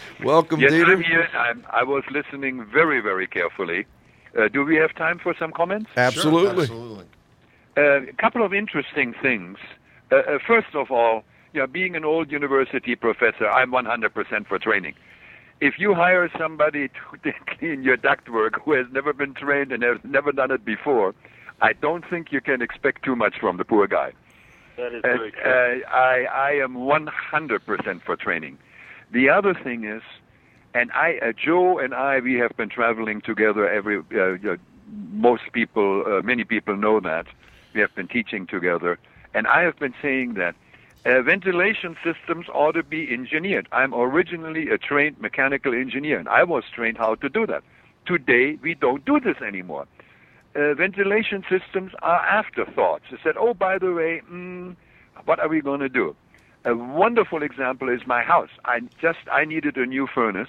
[0.25, 0.93] Welcome, yes, Dieter.
[0.93, 1.29] I'm here.
[1.35, 3.85] I'm, I was listening very, very carefully.
[4.39, 5.91] Uh, do we have time for some comments?
[5.99, 6.63] Absolutely.
[6.63, 7.05] absolutely.
[7.77, 9.59] Uh, a couple of interesting things.
[10.11, 14.59] Uh, uh, first of all, you know, being an old university professor, I'm 100% for
[14.59, 14.95] training.
[15.61, 16.89] If you hire somebody
[17.23, 21.15] to clean your ductwork who has never been trained and has never done it before,
[21.61, 24.13] I don't think you can expect too much from the poor guy.
[24.77, 25.43] That is Uh, very true.
[25.43, 28.59] uh, I, I am 100% for training.
[29.11, 30.03] The other thing is,
[30.77, 33.69] And I, uh, Joe and I, we have been traveling together.
[33.69, 34.57] Every uh, uh,
[35.13, 37.27] most people, uh, many people know that
[37.75, 38.99] we have been teaching together,
[39.35, 40.57] and I have been saying that
[41.07, 43.69] uh, ventilation systems ought to be engineered.
[43.71, 47.63] I'm originally a trained mechanical engineer, and I was trained how to do that.
[48.05, 49.87] Today, we don't do this anymore.
[50.57, 53.05] Uh, ventilation systems are afterthoughts.
[53.11, 54.77] They said, oh, by the way, mm,
[55.25, 56.15] what are we going to do?
[56.65, 58.51] A wonderful example is my house.
[58.65, 60.49] I just I needed a new furnace,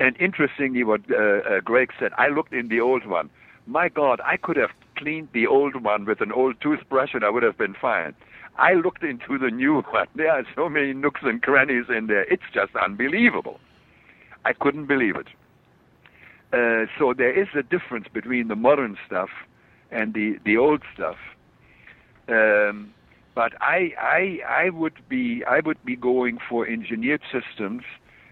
[0.00, 3.28] and interestingly, what uh, uh, Greg said, I looked in the old one.
[3.66, 7.30] My God, I could have cleaned the old one with an old toothbrush, and I
[7.30, 8.14] would have been fine.
[8.56, 10.06] I looked into the new one.
[10.14, 12.24] There are so many nooks and crannies in there.
[12.24, 13.60] It's just unbelievable.
[14.44, 15.26] I couldn't believe it.
[16.52, 19.30] Uh, so there is a difference between the modern stuff
[19.90, 21.16] and the, the old stuff.
[22.28, 22.92] Um,
[23.34, 27.82] but I, I, I would be, I would be going for engineered systems.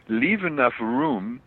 [0.09, 1.41] Leave enough room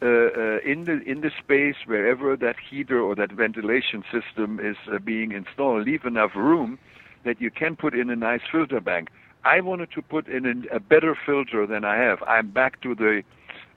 [0.00, 4.76] uh, uh, in the in the space wherever that heater or that ventilation system is
[4.92, 5.86] uh, being installed.
[5.86, 6.78] Leave enough room
[7.24, 9.08] that you can put in a nice filter bank.
[9.44, 12.22] I wanted to put in a, a better filter than I have.
[12.24, 13.22] I'm back to the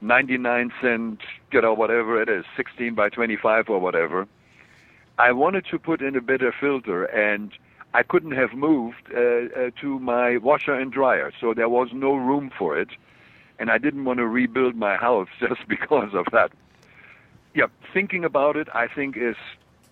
[0.02, 4.28] 99 cent, you know, whatever it is, 16 by 25 or whatever.
[5.18, 7.52] I wanted to put in a better filter, and
[7.94, 12.16] I couldn't have moved uh, uh, to my washer and dryer, so there was no
[12.16, 12.90] room for it,
[13.60, 16.52] and I didn't want to rebuild my house just because of that.
[17.54, 19.36] Yeah, thinking about it, I think is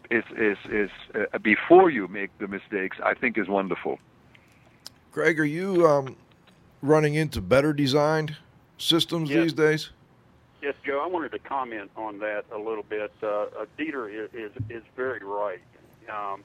[0.10, 2.98] is is is uh, before you make the mistakes.
[3.04, 4.00] I think is wonderful.
[5.12, 6.16] Greg, are you um,
[6.82, 8.38] running into better designed
[8.78, 9.44] systems Yes.
[9.44, 9.90] these days?
[10.62, 13.12] Yes, Joe, I wanted to comment on that a little bit.
[13.24, 15.62] Uh, uh, Dieter is, is is very right.
[16.10, 16.44] Um,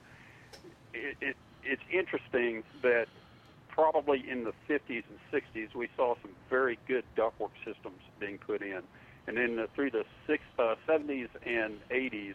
[0.92, 3.06] it, it, it's interesting that
[3.68, 8.62] probably in the 50s and 60s we saw some very good ductwork systems being put
[8.62, 8.82] in,
[9.26, 12.34] and then the, through the six, uh, 70s and 80s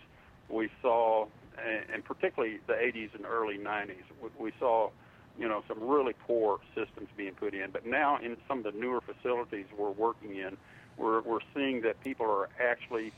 [0.50, 1.28] we saw,
[1.66, 4.90] and, and particularly the 80s and early 90s, we, we saw
[5.38, 7.72] you know some really poor systems being put in.
[7.72, 10.58] But now in some of the newer facilities we're working in,
[11.00, 13.12] we're we're seeing that people are actually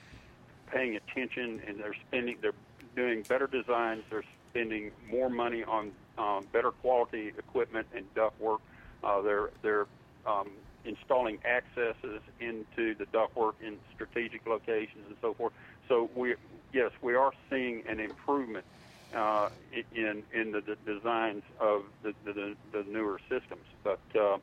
[0.67, 2.53] paying attention and they're spending they're
[2.95, 4.03] doing better designs.
[4.09, 8.59] They're spending more money on um, better quality equipment and ductwork.
[9.03, 9.87] Uh, they're they're
[10.25, 10.51] um,
[10.85, 15.53] installing accesses into the ductwork in strategic locations and so forth.
[15.87, 16.35] So we
[16.73, 18.65] yes we are seeing an improvement
[19.15, 19.49] uh,
[19.93, 23.65] in in the, designs of the, the the newer systems.
[23.83, 24.37] But uh,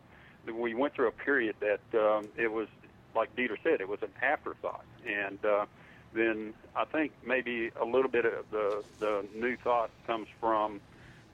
[0.53, 2.69] we went through a period that um, it was
[3.15, 5.67] like Dieter said, it was an afterthought, and uh,
[6.13, 10.81] then I think maybe a little bit of the the new thought comes from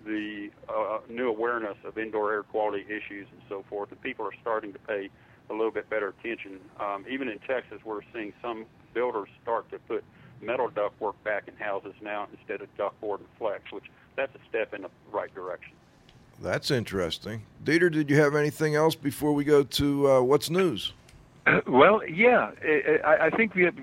[0.04, 3.90] the uh, new awareness of indoor air quality issues and so forth.
[3.90, 5.10] And people are starting to pay
[5.50, 6.60] a little bit better attention.
[6.78, 10.04] Um, even in Texas, we're seeing some builders start to put
[10.40, 13.84] metal ductwork back in houses now instead of ductboard and flex, which
[14.16, 15.72] that's a step in the right direction.
[16.42, 17.42] That's interesting.
[17.64, 20.92] Dieter, did you have anything else before we go to uh, what's news?
[21.66, 22.50] Well, yeah,
[23.04, 23.74] I, I- think we have,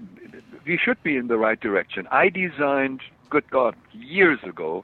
[0.65, 2.08] we should be in the right direction.
[2.12, 4.84] I designed, good God, years ago,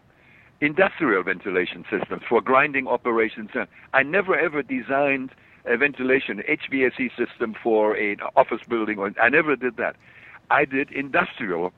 [0.62, 3.50] industrial ventilation systems for grinding operations.
[3.56, 5.32] Uh, I never ever designed
[5.66, 8.98] a ventilation HVAC system for an office building.
[9.00, 9.96] Or, I never did that.
[10.50, 11.74] I did industrial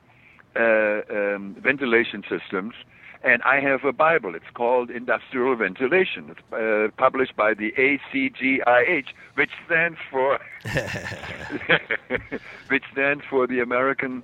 [0.56, 2.74] uh, um, ventilation systems,
[3.22, 4.34] and I have a Bible.
[4.34, 6.30] It's called Industrial Ventilation.
[6.30, 10.38] It's uh, published by the ACGIH, which stands for
[12.68, 14.22] which stands for the American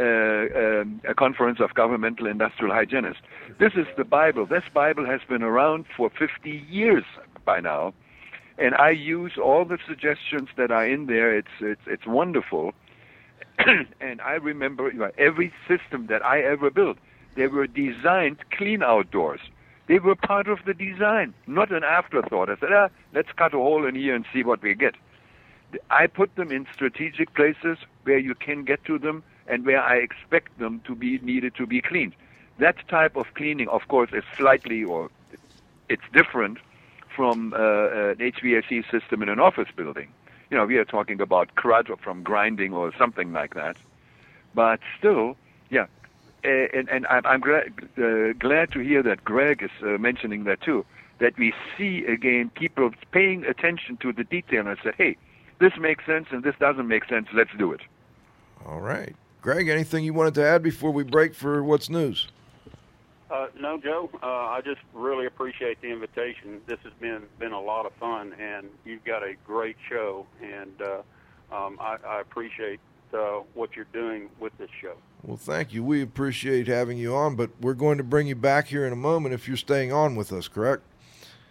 [0.00, 3.22] uh, um, Conference of Governmental Industrial Hygienists.
[3.58, 4.46] This is the Bible.
[4.46, 7.04] This Bible has been around for 50 years
[7.44, 7.94] by now,
[8.58, 11.36] and I use all the suggestions that are in there.
[11.36, 12.72] It's it's it's wonderful.
[14.00, 16.96] and I remember you know, every system that I ever built,
[17.34, 19.40] they were designed cleanout doors.
[19.88, 22.50] They were part of the design, not an afterthought.
[22.50, 24.94] I said, ah, let's cut a hole in here and see what we get.
[25.90, 29.96] I put them in strategic places where you can get to them and where I
[29.96, 32.14] expect them to be needed to be cleaned.
[32.58, 35.10] That type of cleaning, of course, is slightly or
[35.88, 36.58] it's different
[37.14, 40.08] from uh, an HVAC system in an office building.
[40.50, 43.76] You know, we are talking about crud from grinding or something like that.
[44.54, 45.36] But still,
[45.70, 45.86] yeah.
[46.44, 50.44] Uh, and, and I'm, I'm glad, uh, glad to hear that Greg is uh, mentioning
[50.44, 50.84] that too.
[51.18, 55.16] That we see again people paying attention to the detail and say, hey,
[55.60, 57.28] this makes sense and this doesn't make sense.
[57.32, 57.80] Let's do it.
[58.66, 59.14] All right.
[59.40, 62.28] Greg, anything you wanted to add before we break for what's news?
[63.30, 64.10] Uh, no, Joe.
[64.22, 66.60] Uh, I just really appreciate the invitation.
[66.66, 70.26] This has been been a lot of fun, and you've got a great show.
[70.42, 71.02] And uh,
[71.52, 72.80] Um, I, I appreciate
[73.12, 74.94] uh, what you're doing with this show.
[75.22, 75.84] Well, thank you.
[75.84, 78.96] We appreciate having you on, but we're going to bring you back here in a
[78.96, 80.82] moment if you're staying on with us, correct?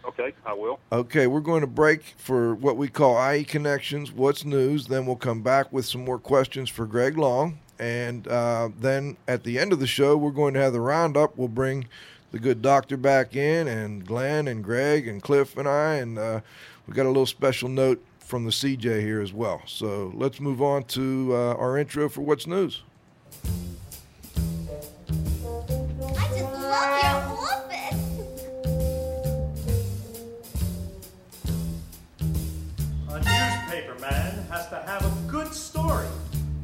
[0.04, 0.78] Okay, I will.
[0.90, 4.88] Okay, we're going to break for what we call IE Connections, What's News.
[4.88, 7.60] Then we'll come back with some more questions for Greg Long.
[7.78, 11.38] And uh, then at the end of the show, we're going to have the roundup.
[11.38, 11.88] We'll bring
[12.30, 15.94] the good doctor back in, and Glenn and Greg and Cliff and I.
[15.94, 16.40] And uh,
[16.86, 19.62] we got a little special note from the CJ here as well.
[19.66, 22.82] So let's move on to uh, our intro for What's News.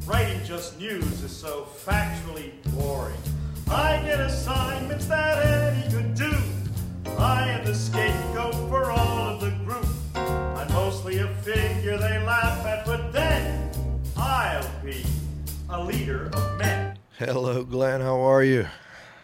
[0.09, 3.21] Writing just news is so factually boring.
[3.71, 6.33] I get assignments that any could do.
[7.19, 9.87] I am the scapegoat for all of the group.
[10.15, 13.71] I'm mostly a figure they laugh at, but then
[14.17, 15.05] I'll be
[15.69, 16.97] a leader of men.
[17.19, 18.01] Hello, Glenn.
[18.01, 18.67] How are you?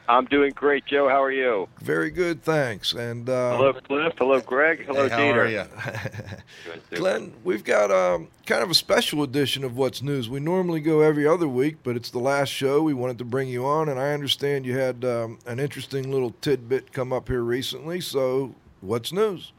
[0.08, 1.08] I'm doing great, Joe.
[1.08, 1.66] How are you?
[1.80, 2.92] Very good, thanks.
[2.92, 4.12] And uh, Hello, Cliff.
[4.18, 4.84] Hello, Greg.
[4.84, 5.36] Hello, Hey, how Dieter.
[5.36, 5.64] are ya?
[6.94, 10.28] Glenn, we've got um, kind of a special edition of What's News.
[10.28, 12.82] We normally go every other week, but it's the last show.
[12.82, 16.34] We wanted to bring you on, and I understand you had um, an interesting little
[16.42, 18.00] tidbit come up here recently.
[18.00, 19.52] So, what's news?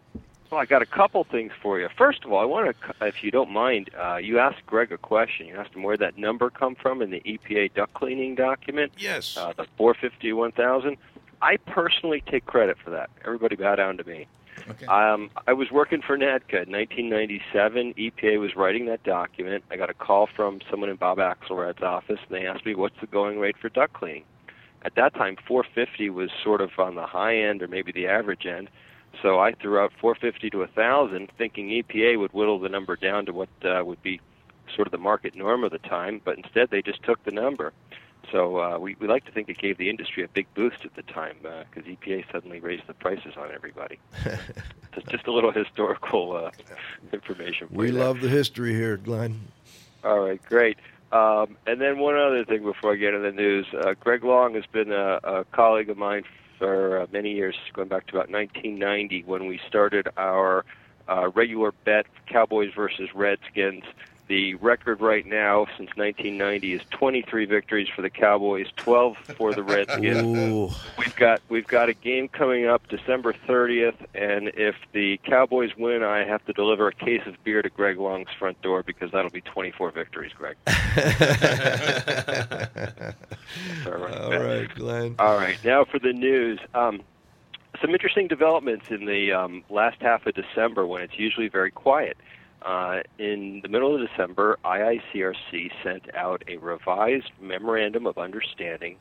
[0.52, 1.90] Well, I got a couple things for you.
[1.98, 4.98] First of all, I want to, if you don't mind, uh, you asked Greg a
[4.98, 5.48] question.
[5.48, 8.94] You asked him where that number come from in the EPA duct cleaning document.
[8.98, 9.36] Yes.
[9.36, 10.98] Uh, the 450-1000.
[11.42, 13.10] I personally take credit for that.
[13.26, 14.28] Everybody bow down to me.
[14.70, 14.86] Okay.
[14.86, 17.94] Um, I was working for NADCA in 1997.
[17.96, 19.64] EPA was writing that document.
[19.70, 23.00] I got a call from someone in Bob Axelrad's office, and they asked me, "What's
[23.02, 24.24] the going rate for duct cleaning?"
[24.84, 28.46] At that time, 450 was sort of on the high end, or maybe the average
[28.46, 28.70] end.
[29.22, 33.34] So I threw out 450 to 1,000, thinking EPA would whittle the number down to
[33.34, 34.20] what uh, would be
[34.76, 36.22] sort of the market norm of the time.
[36.24, 37.74] But instead, they just took the number.
[38.32, 40.96] So uh, we, we like to think it gave the industry a big boost at
[40.96, 44.00] the time because EPA suddenly raised the prices on everybody.
[44.96, 46.52] just, just a little historical uh,
[47.14, 47.68] information.
[47.68, 48.04] For We you there.
[48.06, 49.42] love the history here, Glenn.
[50.04, 50.78] All right, great.
[51.12, 53.68] Um, and then one other thing before I get into the news.
[53.74, 56.24] Uh, Greg Long has been a, a colleague of mine
[56.58, 60.66] for uh, many years, going back to about 1990 when we started our
[61.08, 63.84] uh, regular bet, Cowboys versus Redskins.
[64.28, 69.62] The record right now since 1990 is 23 victories for the Cowboys, 12 for the
[69.62, 70.76] Redskins.
[70.98, 76.02] We've got we've got a game coming up December 30th, and if the Cowboys win,
[76.02, 79.30] I have to deliver a case of beer to Greg Long's front door because that'll
[79.30, 80.56] be 24 victories, Greg.
[83.86, 84.18] All right.
[84.18, 85.16] All right, Glenn.
[85.20, 85.58] All right.
[85.64, 86.60] Now for the news.
[86.74, 87.02] Um,
[87.82, 92.18] some interesting developments in the um, last half of December when it's usually very quiet.
[92.66, 98.98] Uh, in the middle of December, IICRC sent out a revised memorandum of understanding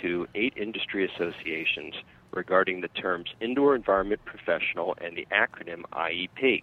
[0.00, 1.94] to eight industry associations
[2.30, 6.62] regarding the terms indoor environment professional and the acronym IEP.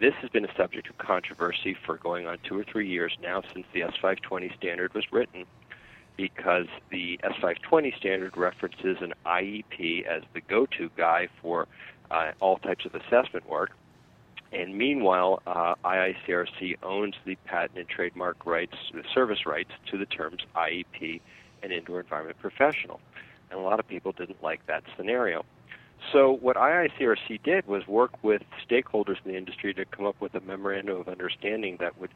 [0.00, 3.42] This has been a subject of controversy for going on two or three years now
[3.54, 5.46] since the S520 standard was written
[6.18, 11.66] because the S520 standard references an IEP as the go-to guy for
[12.10, 13.70] uh, all types of assessment work.
[14.52, 20.06] And meanwhile, uh, IICRC owns the patent and trademark rights, the service rights to the
[20.06, 21.20] terms IEP
[21.62, 23.00] and indoor environment professional.
[23.50, 25.44] And a lot of people didn't like that scenario.
[26.12, 30.34] So what IICRC did was work with stakeholders in the industry to come up with
[30.34, 32.10] a memorandum of understanding that would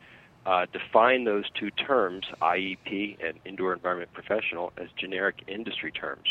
[0.47, 6.27] uh, define those two terms, IEP and indoor environment professional, as generic industry terms.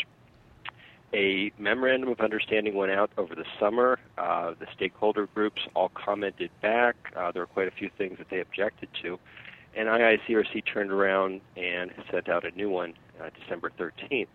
[1.14, 4.00] A memorandum of understanding went out over the summer.
[4.18, 6.96] Uh, the stakeholder groups all commented back.
[7.14, 9.20] Uh, there were quite a few things that they objected to.
[9.76, 14.26] And IICRC turned around and sent out a new one uh, December 13th.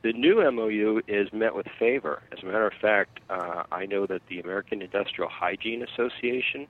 [0.00, 2.22] The new MOU is met with favor.
[2.32, 6.66] As a matter of fact, uh, I know that the American Industrial Hygiene Association,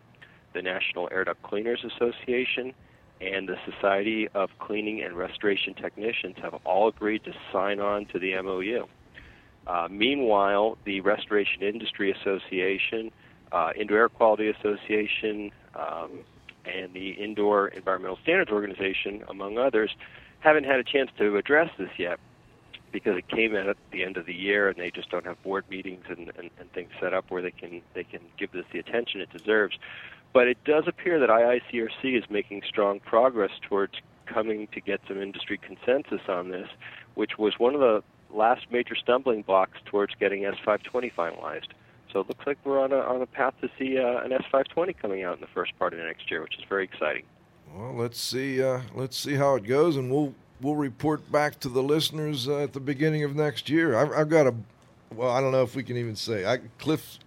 [0.54, 2.74] the National Air Duct Cleaners Association,
[3.20, 8.18] and the Society of Cleaning and Restoration Technicians have all agreed to sign on to
[8.18, 8.88] the MOU.
[9.70, 13.12] Uh, meanwhile, the Restoration Industry Association,
[13.52, 16.10] uh, Indoor Air Quality Association, um,
[16.64, 19.94] and the Indoor Environmental Standards Organization, among others,
[20.40, 22.18] haven't had a chance to address this yet
[22.90, 25.64] because it came at the end of the year and they just don't have board
[25.70, 28.80] meetings and, and, and things set up where they can they can give this the
[28.80, 29.78] attention it deserves.
[30.32, 33.94] But it does appear that IICRC is making strong progress towards
[34.26, 36.68] coming to get some industry consensus on this,
[37.14, 38.02] which was one of the
[38.32, 41.68] last major stumbling blocks towards getting S520 finalized.
[42.12, 44.96] so it looks like we're on a on a path to see uh, an S520
[44.96, 47.24] coming out in the first part of next year, which is very exciting.
[47.74, 48.62] Well, let's see.
[48.62, 52.58] Uh, let's see how it goes, and we'll we'll report back to the listeners uh,
[52.58, 53.96] at the beginning of next year.
[53.96, 54.54] I've, I've got a.
[55.14, 56.44] Well, I don't know if we can even say.
[56.46, 57.18] I, Cliff,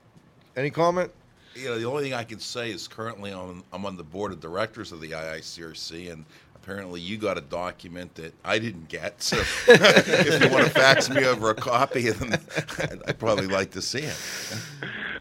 [0.56, 1.12] any comment?
[1.56, 4.32] You know, the only thing I can say is currently on, I'm on the board
[4.32, 6.26] of directors of the IICRC, and
[6.64, 9.22] apparently you got a document that I didn't get.
[9.22, 9.38] So
[9.68, 12.40] if you want to fax me over a copy, then
[12.80, 14.18] I'd, I'd probably like to see it.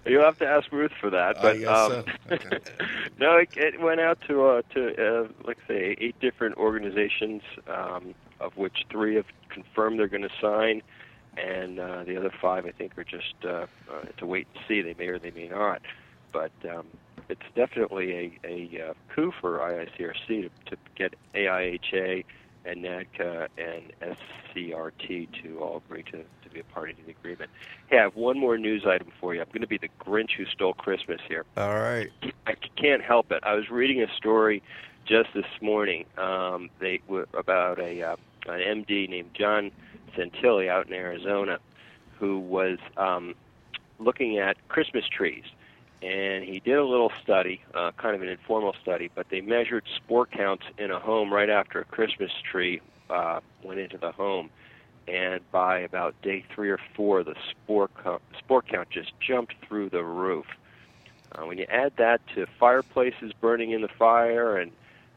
[0.06, 1.36] You'll have to ask Ruth for that.
[1.42, 2.04] But um, so.
[2.30, 2.58] Okay.
[3.18, 8.14] no, it, it went out to uh, to uh, like say eight different organizations, um,
[8.40, 10.82] of which three have confirmed they're going to sign,
[11.36, 14.82] and uh, the other five I think are just uh, uh, to wait and see.
[14.82, 15.82] They may or they may not.
[16.32, 16.86] But um,
[17.32, 22.24] it's definitely a, a uh, coup for IICRC to, to get AIHA
[22.64, 24.16] and NADCA and
[24.54, 27.50] SCRT to all agree to, to be a party to the agreement.
[27.88, 29.40] Hey, I have one more news item for you.
[29.40, 31.44] I'm going to be the Grinch who stole Christmas here.
[31.56, 32.10] All right.
[32.46, 33.40] I can't help it.
[33.42, 34.62] I was reading a story
[35.06, 36.04] just this morning.
[36.18, 38.16] Um, they were about a uh,
[38.46, 39.70] an MD named John
[40.16, 41.58] Santilli out in Arizona,
[42.18, 43.34] who was um,
[43.98, 45.44] looking at Christmas trees,
[46.02, 49.84] and he did a little study, uh, kind of an informal study, but they measured
[49.96, 54.50] spore counts in a home right after a Christmas tree uh, went into the home.
[55.06, 59.90] And by about day three or four, the spore count, spore count just jumped through
[59.90, 60.46] the roof.
[61.32, 64.72] Uh, when you add that to fireplaces burning in the fire and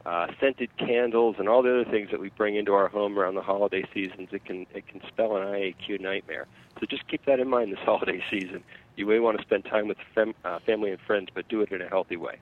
[0.05, 3.33] uh, scented candles and all the other things that we bring into our home around
[3.35, 6.45] the holiday seasons, it can it can spell an IAQ nightmare.
[6.79, 8.63] So just keep that in mind this holiday season.
[8.95, 11.71] You may want to spend time with fam- uh, family and friends, but do it
[11.71, 12.37] in a healthy way.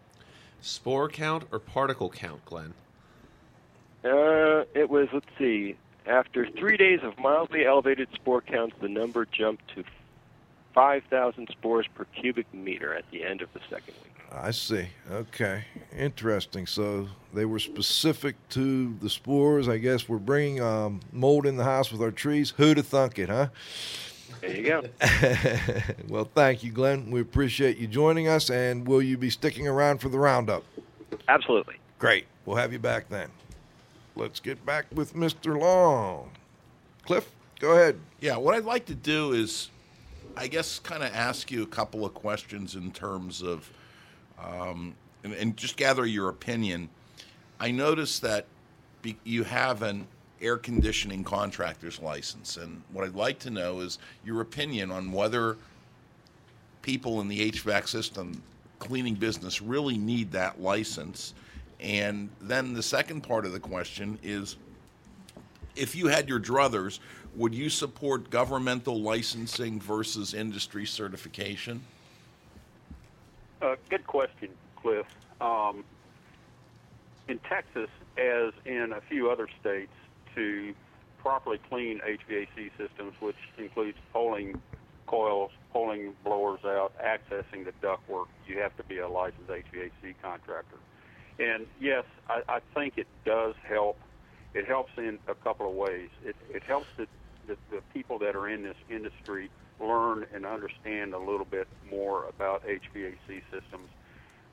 [0.61, 2.73] Spore count or particle count, Glenn?
[4.03, 5.75] Uh, it was let's see.
[6.05, 9.85] After three days of mildly elevated spore counts, the number jumped to
[10.73, 14.13] 5,000 spores per cubic meter at the end of the second week.
[14.31, 14.87] I see.
[15.11, 15.65] Okay,
[15.95, 16.65] interesting.
[16.65, 19.69] So they were specific to the spores.
[19.69, 22.51] I guess we're bringing um, mold in the house with our trees.
[22.57, 23.49] Who'd have thunk it, huh?
[24.43, 24.83] There you go.
[26.09, 27.09] well, thank you, Glenn.
[27.09, 28.49] We appreciate you joining us.
[28.49, 30.65] And will you be sticking around for the roundup?
[31.29, 31.75] Absolutely.
[31.97, 32.25] Great.
[32.45, 33.29] We'll have you back then.
[34.17, 35.57] Let's get back with Mr.
[35.57, 36.29] Long.
[37.05, 37.97] Cliff, go ahead.
[38.19, 39.69] Yeah, what I'd like to do is,
[40.35, 43.71] I guess, kind of ask you a couple of questions in terms of,
[44.37, 46.89] um, and, and just gather your opinion.
[47.61, 48.47] I noticed that
[49.01, 50.05] be, you have an
[50.43, 55.57] air conditioning contractor's license, and what I'd like to know is your opinion on whether
[56.81, 58.43] people in the HVAC system
[58.79, 61.33] cleaning business really need that license.
[61.79, 64.57] And then the second part of the question is
[65.75, 66.99] if you had your druthers,
[67.35, 71.81] would you support governmental licensing versus industry certification?
[73.61, 75.07] Uh, good question, Cliff.
[75.41, 75.83] Um,
[77.27, 79.93] in Texas, as in a few other states,
[80.35, 80.73] to
[81.19, 84.61] properly clean HVAC systems, which includes pulling
[85.07, 90.77] coils, pulling blowers out, accessing the ductwork, you have to be a licensed HVAC contractor.
[91.39, 93.99] And yes, I, I think it does help.
[94.53, 96.09] It helps in a couple of ways.
[96.23, 97.07] It, it helps the,
[97.47, 102.25] the, the people that are in this industry learn and understand a little bit more
[102.27, 103.89] about HVAC systems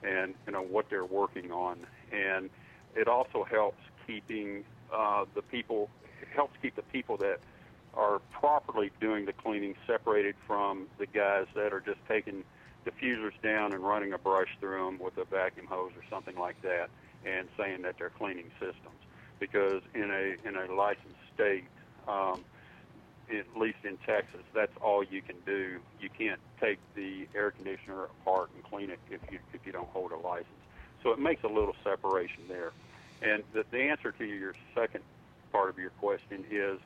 [0.02, 1.78] and you know what they're working on.
[2.12, 2.50] And
[2.96, 4.64] it also helps keeping
[4.94, 5.88] uh, the people.
[6.34, 7.40] Helps keep the people that
[7.94, 12.44] are properly doing the cleaning separated from the guys that are just taking
[12.86, 16.60] diffusers down and running a brush through them with a vacuum hose or something like
[16.62, 16.88] that,
[17.26, 19.00] and saying that they're cleaning systems.
[19.38, 21.64] Because in a in a licensed state,
[22.06, 22.44] um,
[23.30, 25.78] at least in Texas, that's all you can do.
[26.00, 29.88] You can't take the air conditioner apart and clean it if you if you don't
[29.88, 30.46] hold a license.
[31.02, 32.72] So it makes a little separation there.
[33.22, 35.04] And the, the answer to your second
[35.52, 36.78] part of your question is,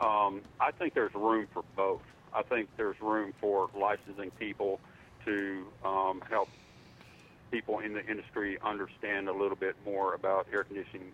[0.00, 2.02] um, I think there's room for both.
[2.34, 4.80] I think there's room for licensing people
[5.24, 6.48] to um, help
[7.50, 11.12] people in the industry understand a little bit more about air conditioning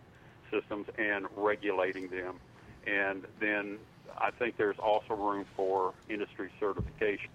[0.50, 2.36] systems and regulating them.
[2.86, 3.78] And then
[4.18, 7.30] I think there's also room for industry certification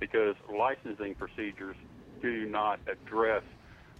[0.00, 1.76] because licensing procedures
[2.20, 3.42] do not address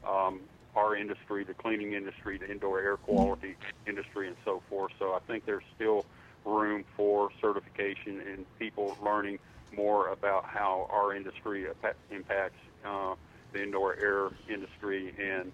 [0.07, 0.41] um,
[0.79, 3.57] our industry, the cleaning industry, the indoor air quality
[3.87, 4.93] industry, and so forth.
[4.99, 6.07] So I think there's still
[6.45, 9.41] room for certification and people learning
[9.77, 11.67] more about how our industry
[12.11, 13.15] impacts uh,
[13.53, 15.51] the indoor air industry and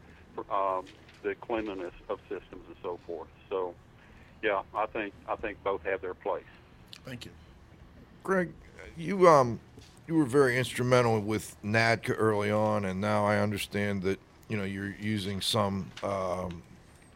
[0.50, 0.84] um,
[1.22, 3.28] the cleanliness of systems and so forth.
[3.48, 3.74] So,
[4.42, 6.44] yeah, I think I think both have their place.
[7.04, 7.30] Thank you.
[8.22, 8.52] Greg,
[8.96, 9.58] you um,
[10.06, 14.20] you were very instrumental with NADCA early on, and now I understand that
[14.54, 16.62] you know you're using some um,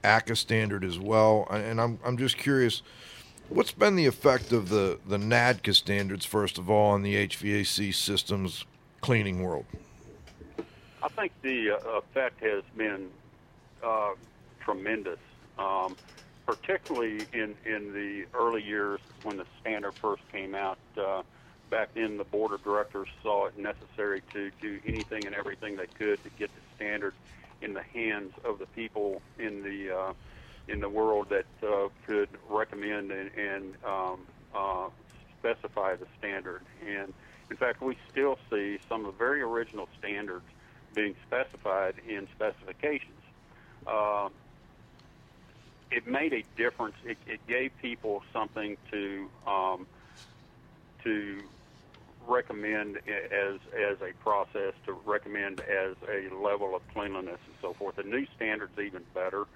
[0.03, 1.47] ACA standard as well.
[1.53, 2.82] And I'm I'm just curious,
[3.49, 7.95] what's been the effect of the the NADCA standards first of all on the HVAC
[7.95, 8.64] systems
[9.03, 9.66] cleaning world?
[11.01, 13.09] I think the uh, effect has been
[13.84, 14.14] uh,
[14.59, 15.20] tremendous,
[15.61, 15.95] um,
[16.45, 20.78] particularly in, in the early years when the standard first came out.
[20.97, 21.22] Uh,
[21.71, 25.87] back then, the board of directors saw it necessary to do anything and everything they
[25.87, 27.14] could to get the standard
[27.61, 30.12] in the hands of the people in the uh,
[30.69, 34.21] in the world that uh, could recommend and, and um,
[34.55, 34.89] uh,
[35.39, 36.61] specify the standard.
[36.87, 37.12] And
[37.51, 40.45] in fact, we still see some of the very original standards
[40.95, 43.12] being specified in specifications.
[43.87, 44.29] Uh,
[45.91, 46.97] it made a difference.
[47.05, 49.87] It, it gave people something to um,
[51.05, 51.43] to
[52.29, 57.97] recommend as as a process to recommend as a level of cleanliness and so forth.
[57.97, 59.47] The new standard's even better.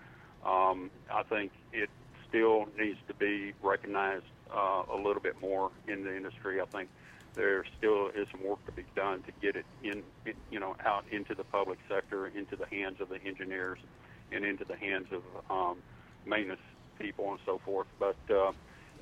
[0.44, 1.90] Um, I think it
[2.28, 6.60] still needs to be recognized uh, a little bit more in the industry.
[6.60, 6.88] I think
[7.34, 10.02] there still is some work to be done to get it in,
[10.50, 13.78] you know, out into the public sector, into the hands of the engineers,
[14.32, 15.78] and into the hands of um,
[16.26, 16.60] maintenance
[16.98, 17.86] people and so forth.
[17.98, 18.52] But uh,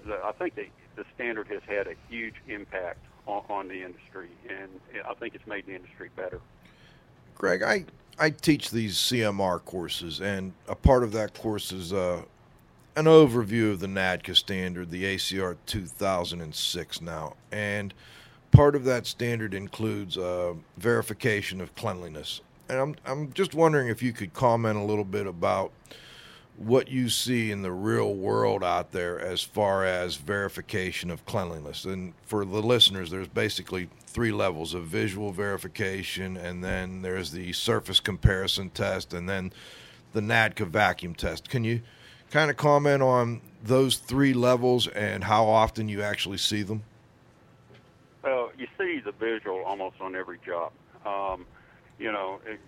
[0.07, 0.67] the, I think the,
[0.97, 2.99] the standard has had a huge impact
[3.31, 4.69] on, on the industry, and
[5.09, 6.41] I think it's made the industry better.
[7.37, 7.85] Greg, I
[8.19, 12.23] I teach these CMR courses, and a part of that course is uh,
[12.97, 17.95] an overview of the NADCA standard, the ACR 2006 now, and
[18.51, 22.41] part of that standard includes uh, verification of cleanliness.
[22.69, 25.73] And I'm I'm just wondering if you could comment a little bit about
[26.61, 31.87] what you see in the real world out there as far as verification of cleanliness.
[31.87, 37.55] And for the listeners, there's basically three levels of visual verification, and then there's the
[37.55, 39.55] surface comparison test, and then
[40.13, 41.49] the NADCA vacuum test.
[41.49, 41.81] Can you
[42.31, 46.83] kind of comment on those three levels and how often you actually see them?
[48.23, 50.73] Well, you see the visual almost on every job.
[51.07, 51.47] Um,
[51.99, 52.61] you know, it,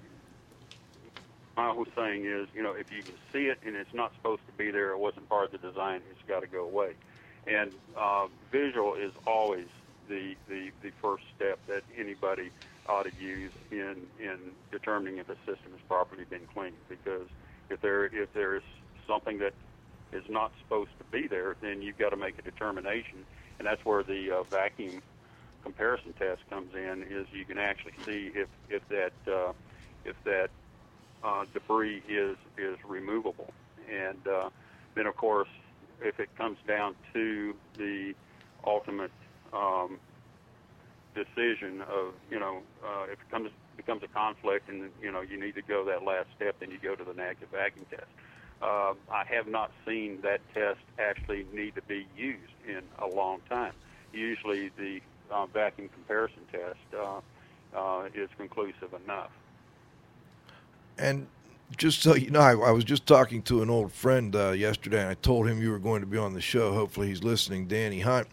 [1.56, 4.42] my whole saying is, you know, if you can see it and it's not supposed
[4.46, 6.92] to be there, it wasn't part of the design, it's got to go away.
[7.46, 9.66] And uh, visual is always
[10.08, 12.50] the, the the first step that anybody
[12.86, 14.38] ought to use in in
[14.70, 16.76] determining if a system has properly been cleaned.
[16.88, 17.26] Because
[17.70, 18.62] if there if there is
[19.06, 19.54] something that
[20.12, 23.24] is not supposed to be there, then you've got to make a determination,
[23.58, 25.02] and that's where the uh, vacuum
[25.64, 27.02] comparison test comes in.
[27.10, 29.52] Is you can actually see if if that uh,
[30.04, 30.50] if that
[31.24, 33.52] uh, debris is is removable,
[33.90, 34.50] and uh,
[34.94, 35.48] then of course
[36.00, 38.14] if it comes down to the
[38.66, 39.12] ultimate
[39.52, 39.98] um,
[41.14, 45.38] decision of you know uh, if it comes becomes a conflict and you know you
[45.40, 48.06] need to go that last step, then you go to the negative vacuum test.
[48.60, 53.40] Uh, I have not seen that test actually need to be used in a long
[53.48, 53.72] time.
[54.12, 55.00] Usually, the
[55.32, 57.20] uh, vacuum comparison test uh,
[57.76, 59.30] uh, is conclusive enough.
[60.98, 61.26] And
[61.76, 65.00] just so you know, I, I was just talking to an old friend uh, yesterday,
[65.00, 66.72] and I told him you were going to be on the show.
[66.74, 67.66] Hopefully, he's listening.
[67.66, 68.28] Danny Hunt,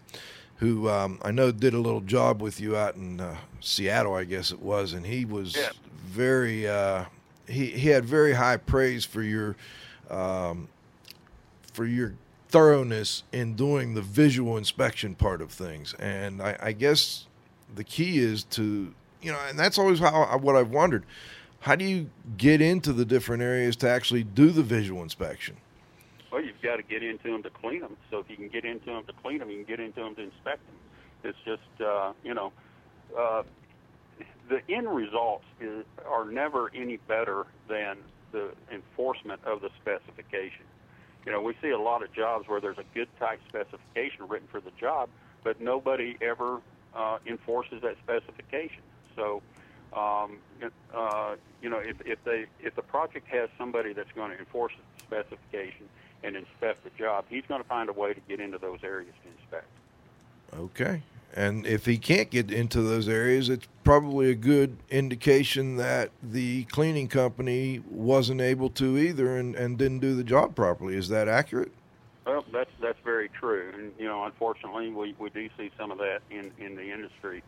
[0.57, 4.25] who um, I know did a little job with you out in uh, Seattle, I
[4.25, 5.69] guess it was, and he was Yeah.
[6.05, 6.67] very.
[6.67, 7.05] Uh,
[7.47, 9.55] he he had very high praise for your
[10.09, 10.67] um,
[11.73, 12.13] for your
[12.49, 17.25] thoroughness in doing the visual inspection part of things, and I, I guess
[17.73, 21.03] the key is to you know, and that's always how I, what I've wondered.
[21.61, 25.57] How do you get into the different areas to actually do the visual inspection?
[26.31, 27.97] Well, you've got to get into them to clean them.
[28.09, 30.15] So if you can get into them to clean them, you can get into them
[30.15, 30.75] to inspect them.
[31.23, 32.53] It's just, uh, you know,
[33.17, 33.43] uh,
[34.47, 37.97] the end results is, are never any better than
[38.31, 40.65] the enforcement of the specification.
[41.25, 44.47] You know, we see a lot of jobs where there's a good type specification written
[44.49, 45.09] for the job,
[45.43, 46.61] but nobody ever
[46.95, 48.81] uh, enforces that specification.
[49.15, 49.41] So,
[49.93, 50.37] um,
[50.93, 54.73] uh, you know, if, if they if the project has somebody that's going to enforce
[54.77, 55.87] the specification
[56.23, 59.13] and inspect the job, he's going to find a way to get into those areas
[59.23, 59.67] to inspect.
[60.53, 61.01] Okay.
[61.35, 66.63] And if he can't get into those areas, it's probably a good indication that the
[66.65, 70.95] cleaning company wasn't able to either and, and didn't do the job properly.
[70.95, 71.71] Is that accurate?
[72.25, 75.97] Well, that's that's very true, and you know, unfortunately, we, we do see some of
[75.97, 77.41] that in, in the industry.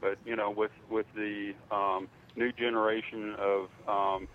[0.00, 4.28] But you know, with with the um, new generation of um,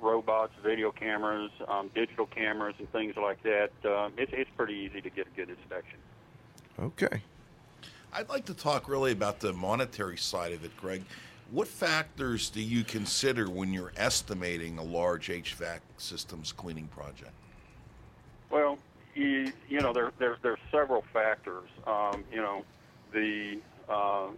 [0.00, 5.00] robots, video cameras, um, digital cameras, and things like that, uh, it's it's pretty easy
[5.00, 5.98] to get a good inspection.
[6.78, 7.22] Okay.
[8.12, 11.02] I'd like to talk really about the monetary side of it, Greg.
[11.50, 17.32] What factors do you consider when you're estimating a large HVAC systems cleaning project?
[18.50, 18.78] Well,
[19.14, 21.68] you, you know, there, there, there's several factors.
[21.86, 22.64] Um, you know,
[23.12, 24.28] the uh,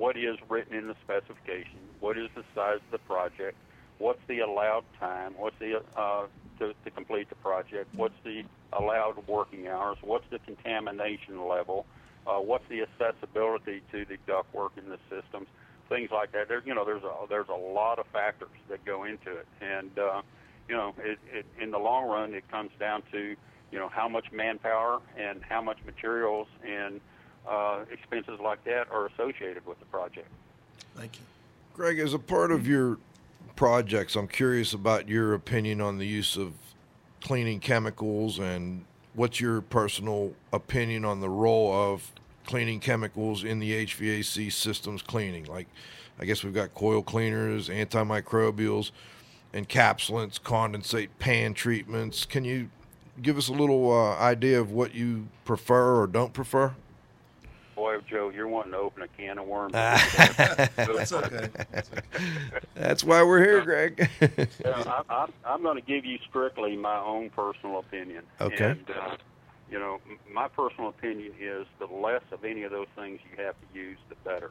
[0.00, 3.54] what is written in the specification, what is the size of the project,
[3.98, 6.24] what's the allowed time, what's the uh,
[6.58, 8.42] to, to complete the project, what's the
[8.72, 11.84] allowed working hours, what's the contamination level,
[12.26, 15.48] uh, what's the accessibility to the ductwork in the systems,
[15.90, 16.48] things like that.
[16.48, 19.90] There, you know, there's a there's a lot of factors that go into it, and
[19.98, 20.22] uh,
[20.66, 23.36] you know, it, it, in the long run, it comes down to
[23.70, 27.02] you know how much manpower and how much materials and
[27.48, 30.28] uh, expenses like that are associated with the project.
[30.96, 31.24] Thank you.
[31.74, 32.98] Greg, as a part of your
[33.56, 36.52] projects, I'm curious about your opinion on the use of
[37.20, 38.84] cleaning chemicals and
[39.14, 42.12] what's your personal opinion on the role of
[42.46, 45.44] cleaning chemicals in the HVAC systems cleaning?
[45.44, 45.66] Like,
[46.18, 48.90] I guess we've got coil cleaners, antimicrobials,
[49.54, 52.24] encapsulants, condensate pan treatments.
[52.24, 52.70] Can you
[53.22, 56.74] give us a little uh, idea of what you prefer or don't prefer?
[57.80, 59.72] Boy, Joe, you're wanting to open a can of worms.
[59.72, 61.48] That's okay.
[62.74, 64.06] That's why we're here, Greg.
[64.20, 68.24] Yeah, I, I'm, I'm going to give you strictly my own personal opinion.
[68.38, 68.72] Okay.
[68.72, 69.16] And, uh,
[69.70, 69.98] you know,
[70.30, 73.96] my personal opinion is the less of any of those things you have to use,
[74.10, 74.50] the better.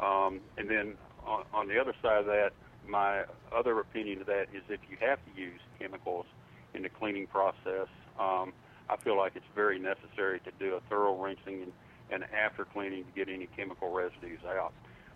[0.00, 0.94] Um, and then
[1.24, 2.50] on, on the other side of that,
[2.88, 6.26] my other opinion of that is if you have to use chemicals
[6.74, 7.86] in the cleaning process,
[8.18, 8.52] um,
[8.90, 11.72] I feel like it's very necessary to do a thorough rinsing and,
[12.10, 14.72] and after cleaning to get any chemical residues out.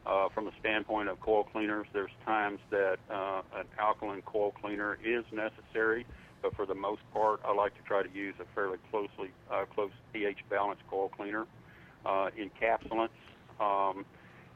[0.06, 4.98] Uh, from the standpoint of coil cleaners, there's times that uh, an alkaline coil cleaner
[5.04, 6.06] is necessary,
[6.42, 9.66] but for the most part, I like to try to use a fairly closely uh,
[9.66, 11.46] close pH balanced coil cleaner.
[12.06, 13.10] Uh, encapsulants,
[13.60, 14.06] um,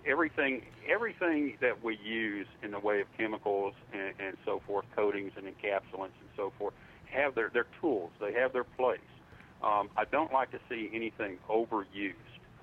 [0.07, 5.33] everything everything that we use in the way of chemicals and, and so forth, coatings
[5.37, 6.73] and encapsulants and so forth,
[7.05, 8.11] have their their tools.
[8.19, 9.01] They have their place.
[9.65, 12.13] Um, I don't like to see anything overused.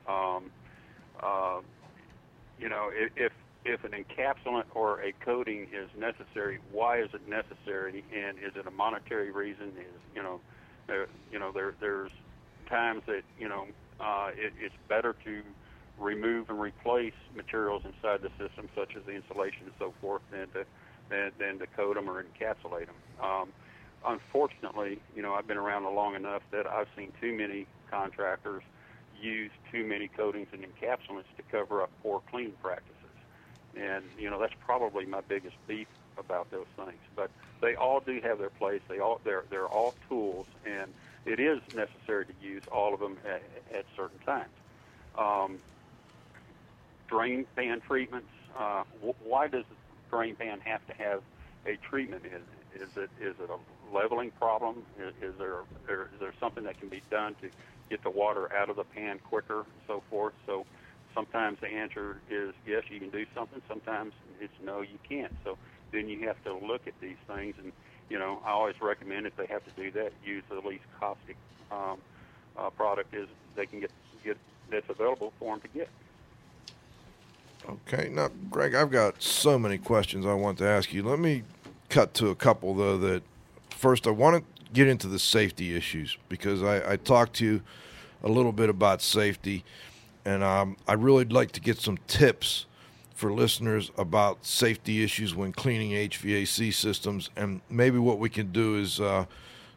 [0.07, 0.51] Um,
[1.21, 1.61] uh,
[2.59, 3.31] you know, if,
[3.65, 8.67] if an encapsulant or a coating is necessary, why is it necessary, and is it
[8.67, 9.69] a monetary reason?
[9.69, 10.39] Is you know,
[10.87, 12.11] there, you know, there there's
[12.69, 13.65] times that you know
[13.99, 15.41] uh, it, it's better to
[15.99, 20.47] remove and replace materials inside the system, such as the insulation and so forth, than
[20.49, 20.65] to
[21.09, 22.95] than, than to coat them or encapsulate them.
[23.21, 23.49] Um,
[24.07, 28.63] unfortunately, you know, I've been around long enough that I've seen too many contractors
[29.19, 32.95] use too many coatings and encapsulants to cover up poor cleaning practices.
[33.75, 35.87] And you know, that's probably my biggest beef
[36.17, 36.99] about those things.
[37.15, 37.31] But
[37.61, 38.81] they all do have their place.
[38.89, 40.91] They all they're they're all tools, and
[41.25, 43.43] it is necessary to use all of them at,
[43.77, 44.51] at certain times.
[45.17, 45.59] Um,
[47.07, 48.29] drain pan treatments.
[48.57, 49.75] Uh, wh- why does the
[50.09, 51.21] drain pan have to have
[51.65, 52.41] a treatment in?
[52.81, 53.57] Is it is it a
[53.93, 54.83] leveling problem?
[54.99, 57.49] Is, is there there- is there something that can be done to
[57.89, 60.33] get the water out of the pan quicker and so forth?
[60.45, 60.65] So
[61.13, 63.61] sometimes the answer is yes, you can do something.
[63.67, 65.33] Sometimes it's no, you can't.
[65.43, 65.57] So
[65.91, 67.71] then you have to look at these things, and
[68.09, 71.35] you know I always recommend if they have to do that, use the least caustic
[71.71, 71.99] um,
[72.57, 73.91] uh, product is they can get
[74.23, 74.37] get
[74.69, 75.89] that's available for them to get.
[77.69, 81.03] Okay, now, Greg, I've got so many questions I want to ask you.
[81.03, 81.43] Let me
[81.89, 82.97] cut to a couple, though.
[82.97, 83.21] That
[83.71, 87.61] first, I want to get into the safety issues because I, I talked to you
[88.23, 89.63] a little bit about safety,
[90.25, 92.65] and um, I really would like to get some tips
[93.15, 97.29] for listeners about safety issues when cleaning HVAC systems.
[97.35, 99.25] And maybe what we can do is uh,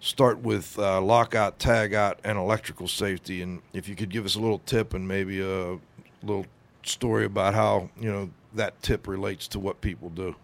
[0.01, 3.43] start with uh, lockout, tagout, and electrical safety.
[3.43, 5.79] And if you could give us a little tip and maybe a
[6.23, 6.47] little
[6.83, 10.35] story about how you know that tip relates to what people do.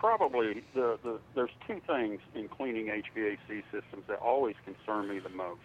[0.00, 5.28] Probably the, the there's two things in cleaning HVAC systems that always concern me the
[5.28, 5.60] most,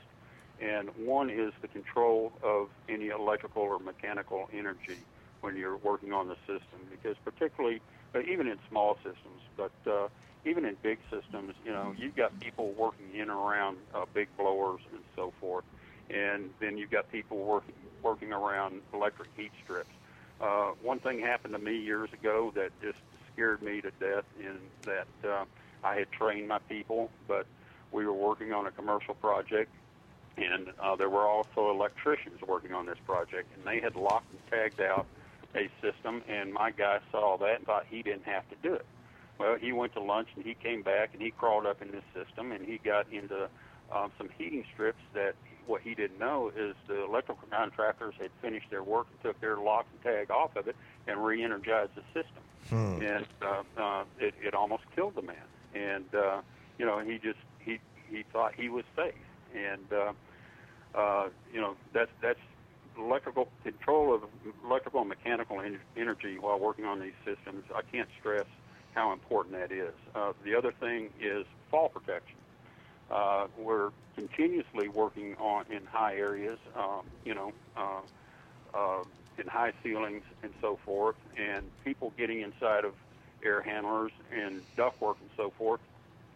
[0.62, 5.00] and one is the control of any electrical or mechanical energy
[5.40, 7.82] when you're working on the system, because particularly
[8.14, 10.10] uh, even in small systems, but uh,
[10.44, 14.28] even in big systems, you know, you've got people working in and around uh, big
[14.38, 15.64] blowers and so forth,
[16.10, 17.74] and then you've got people working
[18.04, 19.96] working around electric heat strips.
[20.42, 23.00] Uh, one thing happened to me years ago that just
[23.36, 25.46] scared me to death in that uh,
[25.84, 27.46] I had trained my people, but
[27.92, 29.72] we were working on a commercial project,
[30.38, 34.40] and uh, there were also electricians working on this project, and they had locked and
[34.50, 35.06] tagged out
[35.56, 38.86] a system, and my guy saw that and thought he didn't have to do it.
[39.38, 42.04] Well, he went to lunch and he came back and he crawled up in this
[42.14, 43.50] system and he got into
[43.94, 45.36] um, some heating strips that
[45.68, 49.58] what he didn't know is the electrical contractors had finished their work and took their
[49.58, 50.76] lock and tag off of it
[51.08, 53.00] and re-energized the system, Hmm.
[53.02, 55.36] and uh, uh, it, it almost killed the man.
[55.74, 56.42] And uh,
[56.78, 59.14] you know, he just he he thought he was safe,
[59.54, 60.14] and uh,
[60.98, 62.40] uh, you know that's that's
[62.98, 64.22] electrical control of
[64.66, 67.64] electrical and mechanical en- energy while working on these systems.
[67.76, 68.46] I can't stress
[68.94, 69.94] how important that is.
[70.16, 72.38] Uh, the other thing is fall protection.
[73.12, 78.02] Uh, we're continuously working on in high areas, um, you know, uh,
[78.74, 79.04] uh,
[79.38, 82.94] in high ceilings and so forth, and people getting inside of
[83.44, 85.82] air handlers and ductwork and so forth.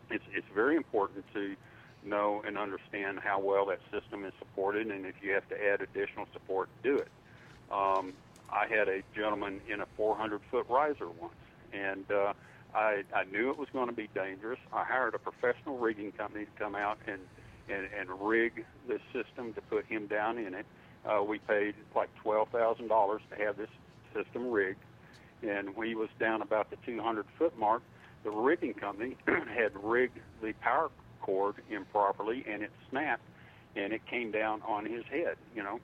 [0.10, 1.56] It's it's very important to
[2.04, 5.82] know and understand how well that system is supported, and if you have to add
[5.82, 7.10] additional support, do it.
[7.72, 8.14] Um,
[8.52, 11.34] I had a gentleman in a 400 foot riser once,
[11.74, 12.34] and uh,
[12.74, 14.60] I, I knew it was going to be dangerous.
[14.74, 17.20] I hired a professional rigging company to come out and,
[17.70, 20.66] and, and rig the system to put him down in it.
[21.06, 23.70] Uh, we paid like $12,000 to have this
[24.14, 24.84] system rigged,
[25.42, 27.82] and he was down about the 200 foot mark,
[28.24, 30.90] the rigging company had rigged the power
[31.22, 33.24] cord improperly, and it snapped,
[33.76, 35.38] and it came down on his head.
[35.56, 35.80] You know,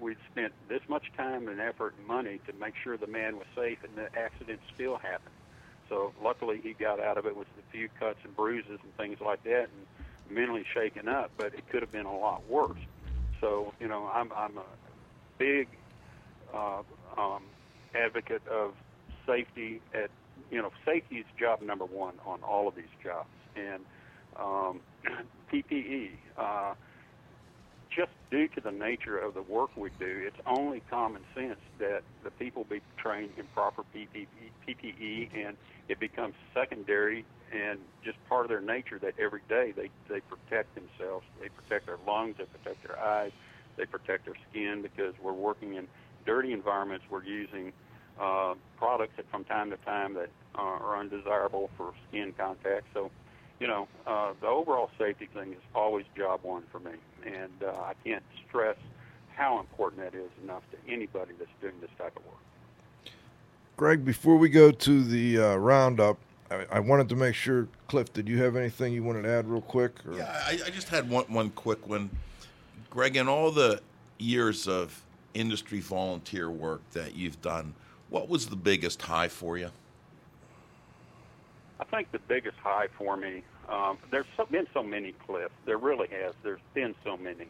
[0.00, 3.46] we'd spent this much time and effort and money to make sure the man was
[3.54, 5.34] safe, and the accident still happened.
[5.88, 9.20] So luckily, he got out of it with a few cuts and bruises and things
[9.20, 11.30] like that, and mentally shaken up.
[11.36, 12.78] But it could have been a lot worse.
[13.40, 14.64] So you know, I'm I'm a
[15.38, 15.68] big
[16.54, 16.82] uh,
[17.18, 17.42] um,
[17.94, 18.72] advocate of
[19.26, 19.80] safety.
[19.94, 20.10] At
[20.50, 23.82] you know, safety is job number one on all of these jobs, and
[24.40, 24.80] um,
[25.52, 26.10] PPE.
[26.38, 26.74] Uh,
[27.96, 32.02] just due to the nature of the work we do, it's only common sense that
[32.46, 34.28] people be trained in proper PPE,
[34.68, 35.56] PPE and
[35.88, 40.76] it becomes secondary and just part of their nature that every day they, they protect
[40.76, 41.26] themselves.
[41.40, 43.32] They protect their lungs, they protect their eyes,
[43.76, 45.88] they protect their skin because we're working in
[46.24, 47.04] dirty environments.
[47.10, 47.72] We're using
[48.20, 52.86] uh, products that from time to time that uh, are undesirable for skin contact.
[52.94, 53.10] So,
[53.58, 56.92] you know, uh, the overall safety thing is always job one for me,
[57.26, 58.76] and uh, I can't stress
[59.36, 63.12] how important that is enough to anybody that's doing this type of work.
[63.76, 66.16] Greg, before we go to the uh, roundup,
[66.50, 69.46] I, I wanted to make sure, Cliff, did you have anything you wanted to add
[69.46, 69.92] real quick?
[70.06, 70.16] Or?
[70.16, 72.08] Yeah, I, I just had one one quick one.
[72.88, 73.82] Greg, in all the
[74.18, 75.02] years of
[75.34, 77.74] industry volunteer work that you've done,
[78.08, 79.70] what was the biggest high for you?
[81.78, 85.52] I think the biggest high for me, um, there's so, been so many Cliff.
[85.66, 86.32] There really has.
[86.42, 87.48] There's been so many.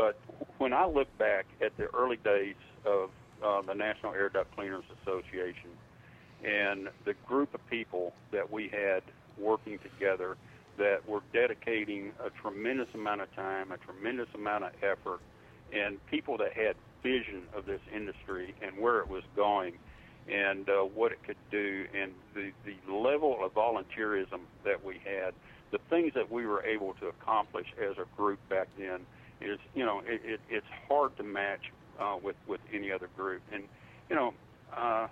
[0.00, 0.18] But
[0.56, 2.54] when I look back at the early days
[2.86, 3.10] of
[3.44, 5.68] uh, the National Air Duct Cleaners Association
[6.42, 9.02] and the group of people that we had
[9.36, 10.38] working together
[10.78, 15.20] that were dedicating a tremendous amount of time, a tremendous amount of effort,
[15.70, 19.74] and people that had vision of this industry and where it was going
[20.32, 25.34] and uh, what it could do and the, the level of volunteerism that we had,
[25.72, 29.00] the things that we were able to accomplish as a group back then
[29.40, 33.42] is, you know, it, it, it's hard to match uh, with, with any other group.
[33.52, 33.64] And,
[34.08, 34.34] you know,
[34.76, 35.08] uh,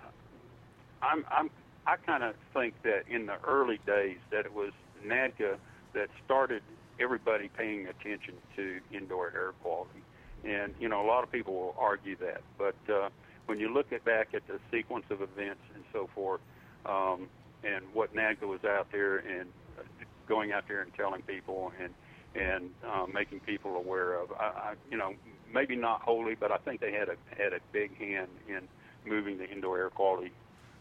[1.01, 1.49] I'm, I'm,
[1.87, 4.71] I kind of think that in the early days that it was
[5.05, 5.57] NADCA
[5.93, 6.61] that started
[6.99, 10.01] everybody paying attention to indoor air quality.
[10.43, 12.41] And, you know, a lot of people will argue that.
[12.57, 13.09] But uh,
[13.45, 16.41] when you look at back at the sequence of events and so forth,
[16.85, 17.27] um,
[17.63, 19.83] and what NADCA was out there and uh,
[20.27, 21.93] going out there and telling people and
[22.35, 25.13] and uh, making people aware of, I, I, you know,
[25.51, 28.67] maybe not wholly, but I think they had a had a big hand in
[29.09, 30.31] moving the Indoor Air Quality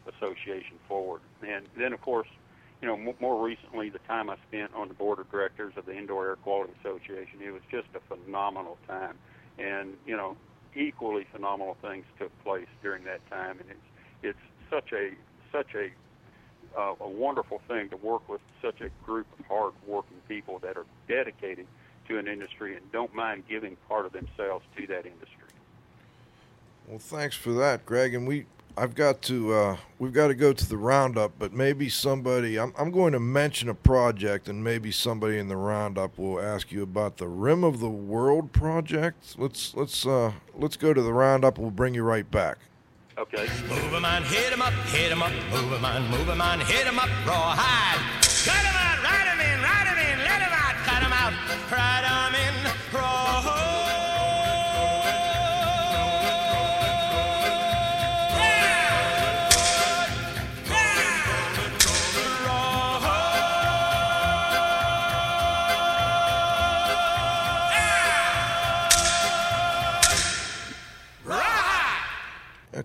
[0.07, 1.21] Association forward.
[1.43, 2.29] And then, of course,
[2.83, 5.87] you know, m- more recently, the time I spent on the board of directors of
[5.87, 9.17] the Indoor Air Quality Association, it was just a phenomenal time.
[9.59, 10.37] And you know,
[10.77, 13.89] equally phenomenal things took place during that time, and it's
[14.23, 15.13] it's such a
[15.51, 15.89] such a
[16.79, 20.87] uh, a wonderful thing to work with such a group of hard-working people that are
[21.09, 21.67] dedicated
[22.07, 25.49] to an industry and don't mind giving part of themselves to that industry.
[26.87, 28.15] Well, thanks for that, Greg.
[28.15, 31.33] And we, I've got to, uh, we've got to go to the roundup.
[31.39, 35.57] But maybe somebody, I'm, I'm going to mention a project, and maybe somebody in the
[35.57, 39.35] roundup will ask you about the Rim of the World project.
[39.37, 41.59] Let's let's uh, let's go to the roundup.
[41.59, 42.59] We'll bring you right back.
[43.19, 43.49] Okay.
[43.69, 46.61] Move 'em on, hit 'em up, hit 'em up, move 'em on, move 'em on,
[46.61, 48.01] hit 'em up, rawhide.
[48.47, 48.78] Cut 'em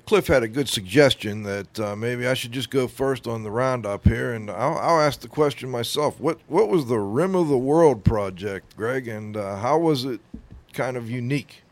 [0.06, 3.52] Cliff had a good suggestion that uh, maybe I should just go first on the
[3.52, 6.20] roundup here, and I'll, I'll ask the question myself.
[6.20, 10.20] What what was the Rim of the World project, Greg, and uh, how was it
[10.74, 11.64] kind of unique?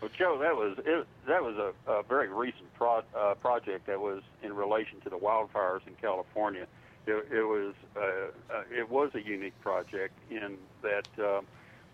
[0.00, 4.00] Well, Joe, that was it, that was a, a very recent pro, uh, project that
[4.00, 6.66] was in relation to the wildfires in California.
[7.06, 11.42] It, it was uh, uh, it was a unique project in that uh,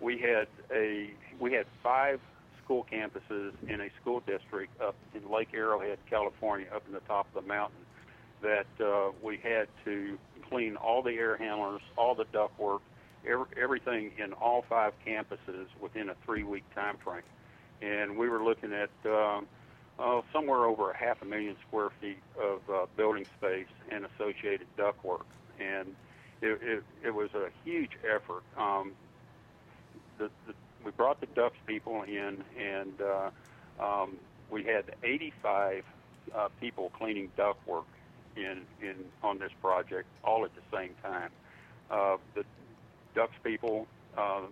[0.01, 1.11] we had a
[1.41, 2.21] we had five
[2.65, 7.27] school campuses in a school district up in Lake Arrowhead, California, up in the top
[7.35, 7.79] of the mountain.
[8.43, 12.81] That uh, we had to clean all the air handlers, all the ductwork,
[13.27, 17.23] every, everything in all five campuses within a three-week time frame
[17.85, 19.47] and we were looking at um,
[19.99, 24.67] uh, somewhere over a half a million square feet of uh, building space and associated
[24.79, 25.25] ductwork,
[25.61, 25.95] and
[26.43, 28.43] it, it, it was a huge effort.
[28.57, 28.93] Um,
[30.19, 30.55] the, the,
[30.85, 33.31] we brought the Ductz people in, and uh,
[33.81, 34.17] um,
[34.51, 35.85] we had 85
[36.35, 37.85] uh, people cleaning ductwork
[38.37, 41.31] in in on this project, all at the same time.
[41.91, 42.45] Uh, the
[43.15, 44.43] Ductz people uh,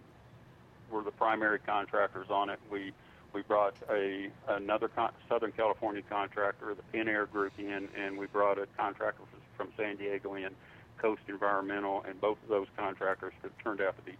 [0.90, 2.58] were the primary contractors on it.
[2.70, 2.92] We
[3.32, 8.26] we brought a another con- Southern California contractor, the Pin Air Group, in, and we
[8.26, 9.22] brought a contractor
[9.56, 10.50] from San Diego in,
[10.98, 14.16] Coast Environmental, and both of those contractors have turned out to be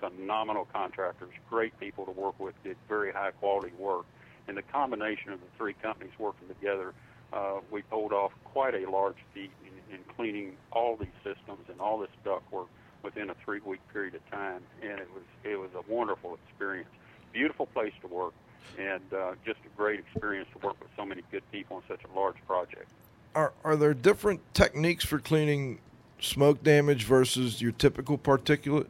[0.00, 4.04] phenomenal contractors, great people to work with, did very high quality work.
[4.48, 6.94] And the combination of the three companies working together,
[7.32, 11.80] uh, we pulled off quite a large feat in, in cleaning all these systems and
[11.80, 12.66] all this ductwork
[13.02, 16.88] within a three-week period of time, and it was it was a wonderful experience.
[17.32, 18.34] Beautiful place to work,
[18.78, 22.00] and uh, just a great experience to work with so many good people on such
[22.04, 22.90] a large project.
[23.34, 25.78] Are are there different techniques for cleaning
[26.20, 28.88] smoke damage versus your typical particulate?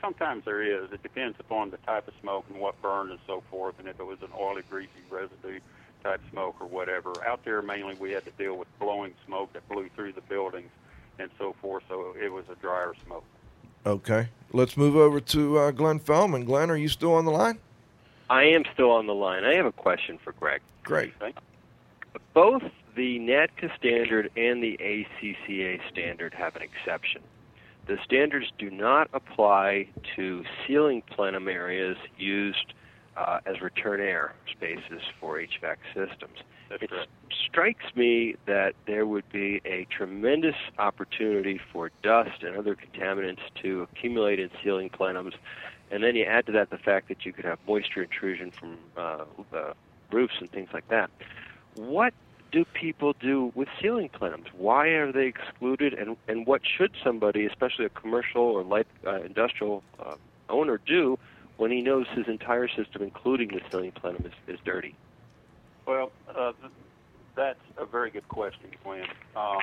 [0.00, 0.92] Sometimes there is.
[0.92, 3.98] It depends upon the type of smoke and what burned and so forth, and if
[3.98, 5.60] it was an oily, greasy residue
[6.02, 7.12] type smoke or whatever.
[7.26, 10.70] Out there, mainly we had to deal with blowing smoke that blew through the buildings
[11.18, 13.24] and so forth, so it was a drier smoke.
[13.84, 16.44] Okay, let's move over to uh, Glenn Fellman.
[16.44, 17.58] Glenn, are you still on the line?
[18.30, 19.44] I am still on the line.
[19.44, 20.62] I have a question for Greg.
[20.84, 21.12] Great.
[22.32, 22.62] Both
[22.94, 27.22] the NADCA standard and the ACCA standard have an exception.
[27.86, 32.74] The standards do not apply to ceiling plenum areas used
[33.16, 36.38] uh, as return air spaces for HVAC systems.
[36.70, 37.10] That's it correct.
[37.46, 43.82] strikes me that there would be a tremendous opportunity for dust and other contaminants to
[43.82, 45.34] accumulate in ceiling plenums,
[45.90, 48.78] and then you add to that the fact that you could have moisture intrusion from
[48.96, 49.24] uh,
[49.54, 49.72] uh,
[50.10, 51.10] roofs and things like that.
[51.74, 52.14] What
[52.52, 54.46] do people do with ceiling plenums?
[54.56, 59.22] Why are they excluded, and and what should somebody, especially a commercial or light uh,
[59.22, 60.16] industrial uh,
[60.48, 61.18] owner, do
[61.56, 64.94] when he knows his entire system, including the ceiling plenum, is, is dirty?
[65.86, 66.52] Well, uh,
[67.34, 69.06] that's a very good question, Glenn.
[69.34, 69.62] Um,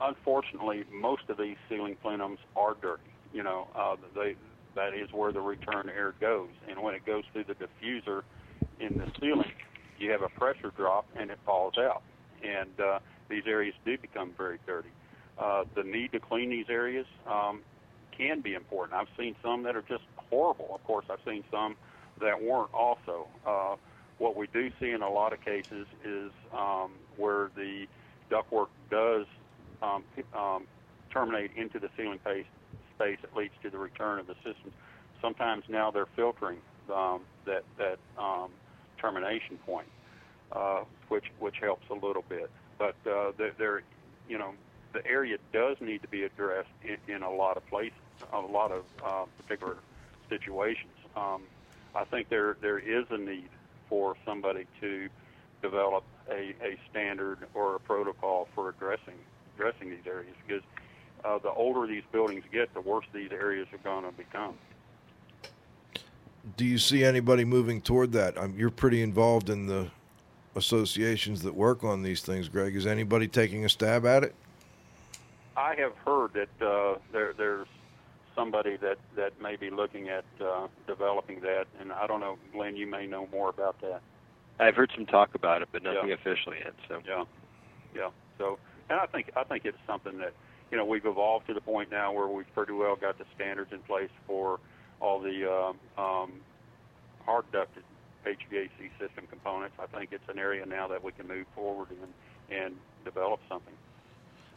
[0.00, 3.02] unfortunately, most of these ceiling plenums are dirty.
[3.32, 4.36] You know, uh, they
[4.74, 8.22] that is where the return air goes, and when it goes through the diffuser
[8.80, 9.52] in the ceiling,
[10.02, 12.02] you have a pressure drop and it falls out,
[12.42, 12.98] and uh,
[13.28, 14.90] these areas do become very dirty.
[15.38, 17.62] Uh, the need to clean these areas um,
[18.16, 18.98] can be important.
[18.98, 20.68] I've seen some that are just horrible.
[20.74, 21.76] Of course, I've seen some
[22.20, 23.26] that weren't also.
[23.46, 23.76] Uh,
[24.18, 27.86] what we do see in a lot of cases is um, where the
[28.30, 29.26] ductwork does
[29.82, 30.04] um,
[30.36, 30.66] um,
[31.12, 32.46] terminate into the ceiling space,
[32.94, 34.72] space that leads to the return of the systems.
[35.20, 36.58] Sometimes now they're filtering
[36.92, 38.50] um, that that um,
[39.02, 39.88] termination point,
[40.52, 42.50] uh, which which helps a little bit.
[42.78, 43.82] But uh, there,
[44.28, 44.52] you know,
[44.92, 47.98] the area does need to be addressed in, in a lot of places,
[48.32, 49.76] a lot of uh, particular
[50.28, 50.92] situations.
[51.16, 51.42] Um,
[51.94, 53.50] I think there there is a need
[53.88, 55.08] for somebody to
[55.60, 59.18] develop a, a standard or a protocol for addressing
[59.54, 60.62] addressing these areas because
[61.24, 64.54] uh, the older these buildings get, the worse these areas are going to become.
[66.56, 68.36] Do you see anybody moving toward that?
[68.36, 69.88] Um, you're pretty involved in the
[70.56, 72.74] associations that work on these things, Greg.
[72.74, 74.34] Is anybody taking a stab at it?
[75.56, 77.68] I have heard that uh, there, there's
[78.34, 82.76] somebody that, that may be looking at uh, developing that, and I don't know, Glenn,
[82.76, 84.00] you may know more about that.
[84.58, 86.14] I've heard some talk about it, but nothing Yeah.
[86.14, 86.74] officially yet.
[86.88, 87.24] So Yeah,
[87.94, 88.10] yeah.
[88.38, 88.58] So,
[88.90, 90.32] and I think I think it's something that
[90.70, 93.72] you know we've evolved to the point now where we've pretty well got the standards
[93.72, 94.60] in place for
[95.02, 96.32] all the um, um,
[97.26, 97.82] hard ducted
[98.24, 99.74] HVAC system components.
[99.82, 102.74] I think it's an area now that we can move forward and and
[103.04, 103.74] develop something.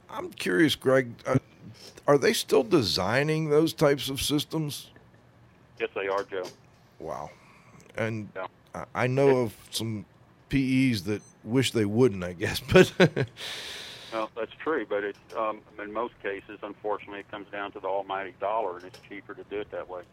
[0.10, 1.12] I'm curious, Greg.
[1.26, 1.40] Uh,
[2.08, 4.92] are they still designing those types of systems?
[5.80, 6.44] Yes, they are, Joe.
[7.00, 7.32] Wow.
[7.98, 8.48] And Yeah.
[8.76, 10.06] I- I know of some
[10.50, 12.60] PEs that wish they wouldn't, I guess.
[12.72, 12.92] But
[14.14, 17.88] Well, that's true, but it's um, in most cases, unfortunately, it comes down to the
[17.88, 20.04] almighty dollar, and it's cheaper to do it that way.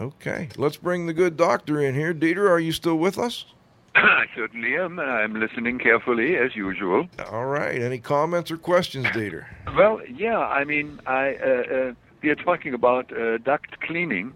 [0.00, 2.14] Okay, let's bring the good doctor in here.
[2.14, 3.46] Dieter, are you still with us?
[3.94, 4.98] I certainly am.
[4.98, 7.08] I'm listening carefully as usual.
[7.30, 7.80] All right.
[7.80, 9.46] Any comments or questions, Dieter?
[9.76, 10.38] Well, yeah.
[10.38, 11.92] I mean, I uh, uh,
[12.22, 14.32] we are talking about uh, duct cleaning,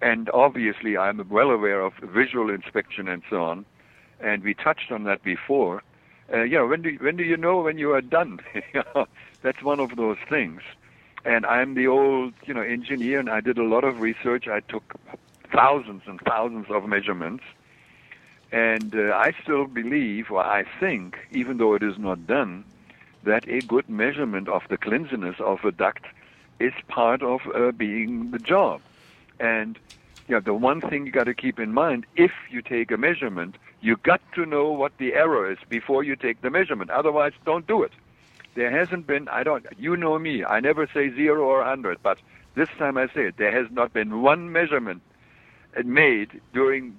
[0.00, 3.64] and obviously, I'm well aware of visual inspection and so on,
[4.20, 5.82] and we touched on that before.
[6.32, 8.40] Uh, you know, when do when do you know when you are done?
[9.42, 10.62] That's one of those things.
[11.26, 14.46] And I'm the old, you know, engineer, and I did a lot of research.
[14.46, 14.94] I took
[15.52, 17.42] thousands and thousands of measurements.
[18.52, 22.64] And uh, I still believe, or I think, even though it is not done,
[23.24, 26.04] that a good measurement of the cleanliness of a duct
[26.60, 28.80] is part of uh, being the job.
[29.40, 29.78] And
[30.36, 33.56] know, the one thing you got to keep in mind, if you take a measurement,
[33.80, 36.90] you got to know what the error is before you take the measurement.
[36.90, 37.92] Otherwise, don't do it.
[38.56, 42.18] There hasn't been, I don't, you know me, I never say zero or hundred, but
[42.54, 45.02] this time I say it, there has not been one measurement
[45.84, 46.96] made during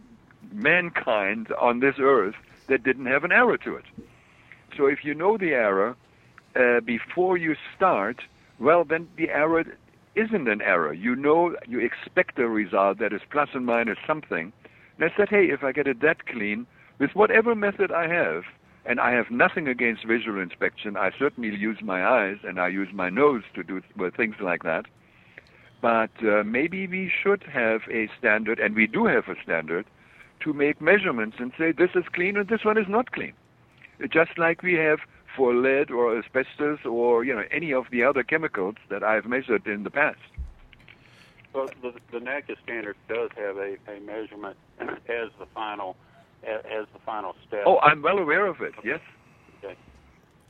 [0.53, 2.35] mankind on this earth
[2.67, 3.85] that didn't have an error to it.
[4.77, 5.95] So if you know the error
[6.55, 8.21] uh, before you start,
[8.59, 9.65] well, then the error
[10.13, 10.93] isn't an error.
[10.93, 14.53] You know, you expect a result that is plus and minus something.
[14.99, 16.67] And I said, hey, if I get it that clean,
[16.99, 18.43] with whatever method I have,
[18.87, 22.87] and I have nothing against visual inspection, I certainly use my eyes and I use
[22.93, 23.81] my nose to do
[24.15, 24.85] things like that.
[25.81, 29.85] But uh, maybe we should have a standard, and we do have a standard,
[30.39, 33.33] to make measurements and say this is clean and this one is not clean.
[34.09, 34.99] Just like we have
[35.35, 39.67] for lead or asbestos or you know any of the other chemicals that I've measured
[39.67, 40.19] in the past.
[41.53, 45.97] Well, the, the NADCA standard does have a, a measurement as the final
[46.43, 47.63] a- as the final step.
[47.65, 48.73] Oh, I'm well aware of it.
[48.83, 48.99] Yes.
[49.63, 49.75] Okay.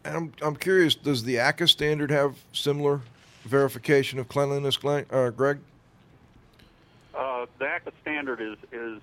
[0.04, 3.02] And I'm, I'm curious, does the ACCA standard have similar
[3.46, 5.60] verification of cleanliness, uh, Greg?
[7.16, 9.02] Uh, the ACCA standard is is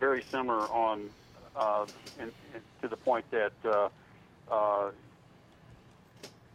[0.00, 1.08] very similar on
[1.56, 1.86] uh,
[2.18, 3.88] in, in, to the point that uh,
[4.50, 4.90] uh,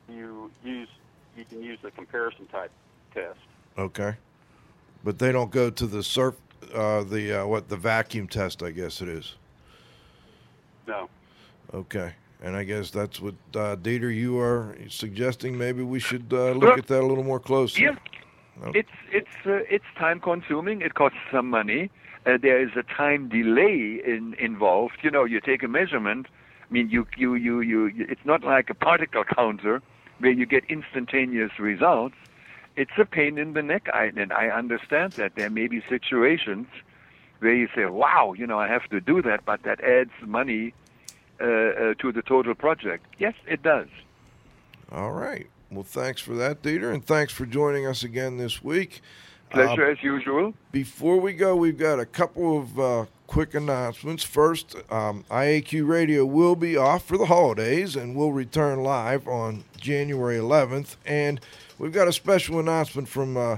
[0.07, 0.89] you use
[1.37, 2.71] you can use the comparison type
[3.13, 3.39] test.
[3.77, 4.15] Okay.
[5.03, 6.35] But they don't go to the surf,
[6.73, 9.35] uh, the uh, what the vacuum test, I guess it is.
[10.89, 11.09] No.
[11.73, 12.13] Okay.
[12.41, 15.57] And I guess that's what uh, Dieter, you are suggesting.
[15.57, 17.83] Maybe we should uh, look at that a little more closely.
[17.83, 17.95] Yeah.
[18.73, 20.81] It's it's uh, it's time consuming.
[20.81, 21.91] It costs some money.
[22.25, 24.97] Uh, there is a time delay in, involved.
[25.01, 26.27] You know, you take a measurement.
[26.69, 28.05] I mean, you, you you you you.
[28.13, 29.81] It's not like a particle counter
[30.19, 32.15] where you get instantaneous results.
[32.75, 36.67] It's a pain in the neck, I, and I understand that there may be situations
[37.39, 40.73] where you say, "Wow, you know, I have to do that," but that adds money
[41.41, 43.05] uh, uh, to the total project.
[43.17, 43.87] Yes, it does.
[44.91, 45.47] All right.
[45.71, 49.01] Well, thanks for that, Dieter, and thanks for joining us again this week.
[49.51, 50.53] Pleasure Uh, as usual.
[50.71, 54.23] Before we go, we've got a couple of uh, quick announcements.
[54.23, 59.63] First, um, IAQ Radio will be off for the holidays and will return live on
[59.77, 60.97] January 11th.
[61.05, 61.39] And
[61.77, 63.57] we've got a special announcement from uh,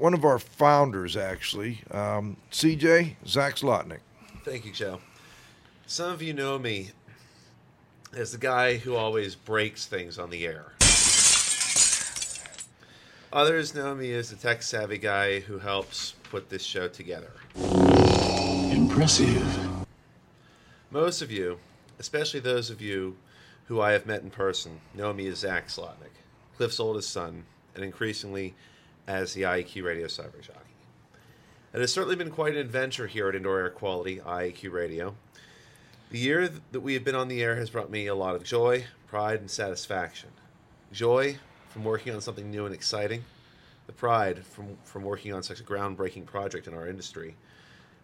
[0.00, 4.00] one of our founders, actually, um, CJ Zach Zlotnik.
[4.44, 4.98] Thank you, Joe.
[5.86, 6.92] Some of you know me
[8.16, 10.72] as the guy who always breaks things on the air.
[13.30, 17.32] Others know me as the tech savvy guy who helps put this show together.
[18.72, 19.86] Impressive.
[20.90, 21.58] Most of you,
[21.98, 23.18] especially those of you
[23.66, 26.16] who I have met in person, know me as Zach Zlotnik,
[26.56, 27.44] Cliff's oldest son,
[27.74, 28.54] and increasingly
[29.06, 30.58] as the IEQ radio cyber jockey.
[31.72, 35.14] It has certainly been quite an adventure here at Indoor Air Quality IEQ Radio.
[36.10, 38.42] The year that we have been on the air has brought me a lot of
[38.42, 40.30] joy, pride, and satisfaction.
[40.92, 43.24] Joy from working on something new and exciting,
[43.86, 47.36] the pride from, from working on such a groundbreaking project in our industry,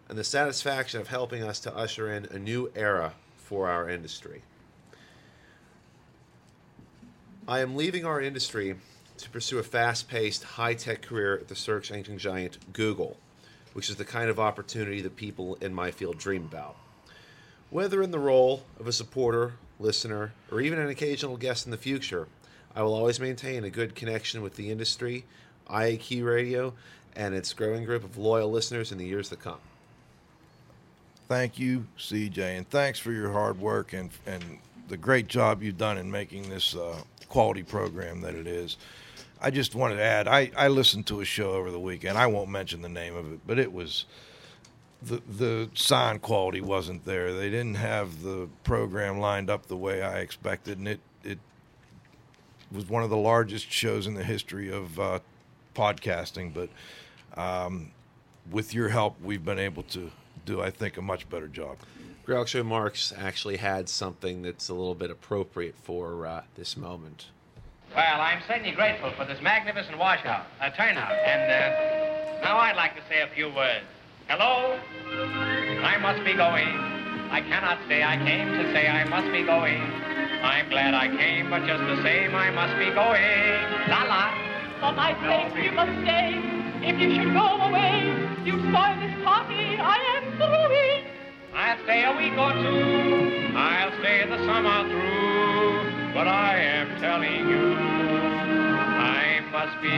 [0.07, 4.41] and the satisfaction of helping us to usher in a new era for our industry.
[7.49, 8.75] I am leaving our industry
[9.17, 13.17] to pursue a fast paced, high tech career at the search engine giant Google,
[13.73, 16.75] which is the kind of opportunity that people in my field dream about.
[17.69, 21.77] Whether in the role of a supporter, listener, or even an occasional guest in the
[21.77, 22.27] future,
[22.75, 25.25] I will always maintain a good connection with the industry,
[25.69, 26.73] IAQ Radio,
[27.15, 29.59] and its growing group of loyal listeners in the years to come.
[31.27, 35.77] Thank you, CJ, and thanks for your hard work and and the great job you've
[35.77, 38.77] done in making this uh, quality program that it is.
[39.41, 42.17] I just wanted to add, I, I listened to a show over the weekend.
[42.17, 44.05] I won't mention the name of it, but it was
[45.01, 47.33] the the sound quality wasn't there.
[47.33, 51.39] They didn't have the program lined up the way I expected, and it it
[52.71, 55.19] was one of the largest shows in the history of uh,
[55.75, 56.53] podcasting.
[56.53, 56.69] But
[57.39, 57.91] um,
[58.49, 60.11] with your help, we've been able to
[60.45, 61.77] do, I think, a much better job.
[62.25, 67.27] Groucho Marx actually had something that's a little bit appropriate for uh, this moment.
[67.97, 72.93] Well, I'm certainly grateful for this magnificent washout, uh, turnout, and uh, now I'd like
[72.93, 73.89] to say a few words.
[74.27, 74.77] Hello?
[75.81, 76.69] I must be going.
[77.33, 78.03] I cannot stay.
[78.03, 79.81] I came to say I must be going.
[80.45, 83.89] I'm glad I came, but just the same, I must be going.
[83.89, 84.29] La la.
[84.77, 86.37] For my sake, you must stay.
[86.85, 88.13] If you should go away,
[88.45, 89.73] you spoil this party.
[89.81, 91.57] I am through.
[91.57, 93.57] I'll stay a week or two.
[93.57, 96.13] I'll stay the summer through.
[96.13, 97.86] But I am telling you,
[99.57, 99.97] must be going.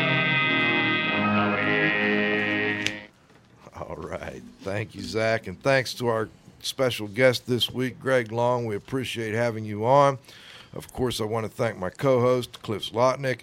[3.75, 4.41] All right.
[4.61, 5.47] Thank you, Zach.
[5.47, 6.29] And thanks to our
[6.61, 8.65] special guest this week, Greg Long.
[8.65, 10.17] We appreciate having you on.
[10.73, 13.39] Of course, I want to thank my co host, Cliff Zlotnik,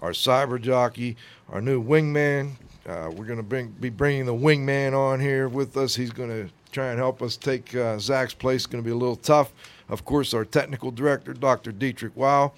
[0.00, 1.16] our cyber jockey,
[1.48, 2.50] our new wingman.
[2.86, 5.96] Uh, we're going to bring, be bringing the wingman on here with us.
[5.96, 8.62] He's going to try and help us take uh, Zach's place.
[8.62, 9.50] It's going to be a little tough.
[9.88, 11.72] Of course, our technical director, Dr.
[11.72, 12.52] Dietrich Wow.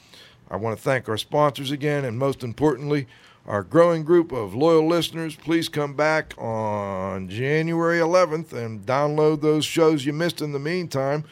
[0.50, 3.06] I want to thank our sponsors again, and most importantly,
[3.46, 5.36] our growing group of loyal listeners.
[5.36, 11.24] Please come back on January 11th and download those shows you missed in the meantime.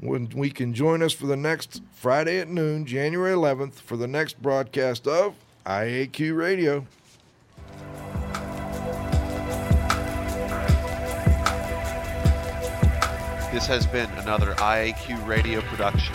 [0.00, 4.08] When we can join us for the next Friday at noon, January 11th, for the
[4.08, 5.34] next broadcast of
[5.64, 6.86] IAQ Radio.
[13.52, 16.14] This has been another IAQ radio production.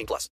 [0.01, 0.29] 18 plus.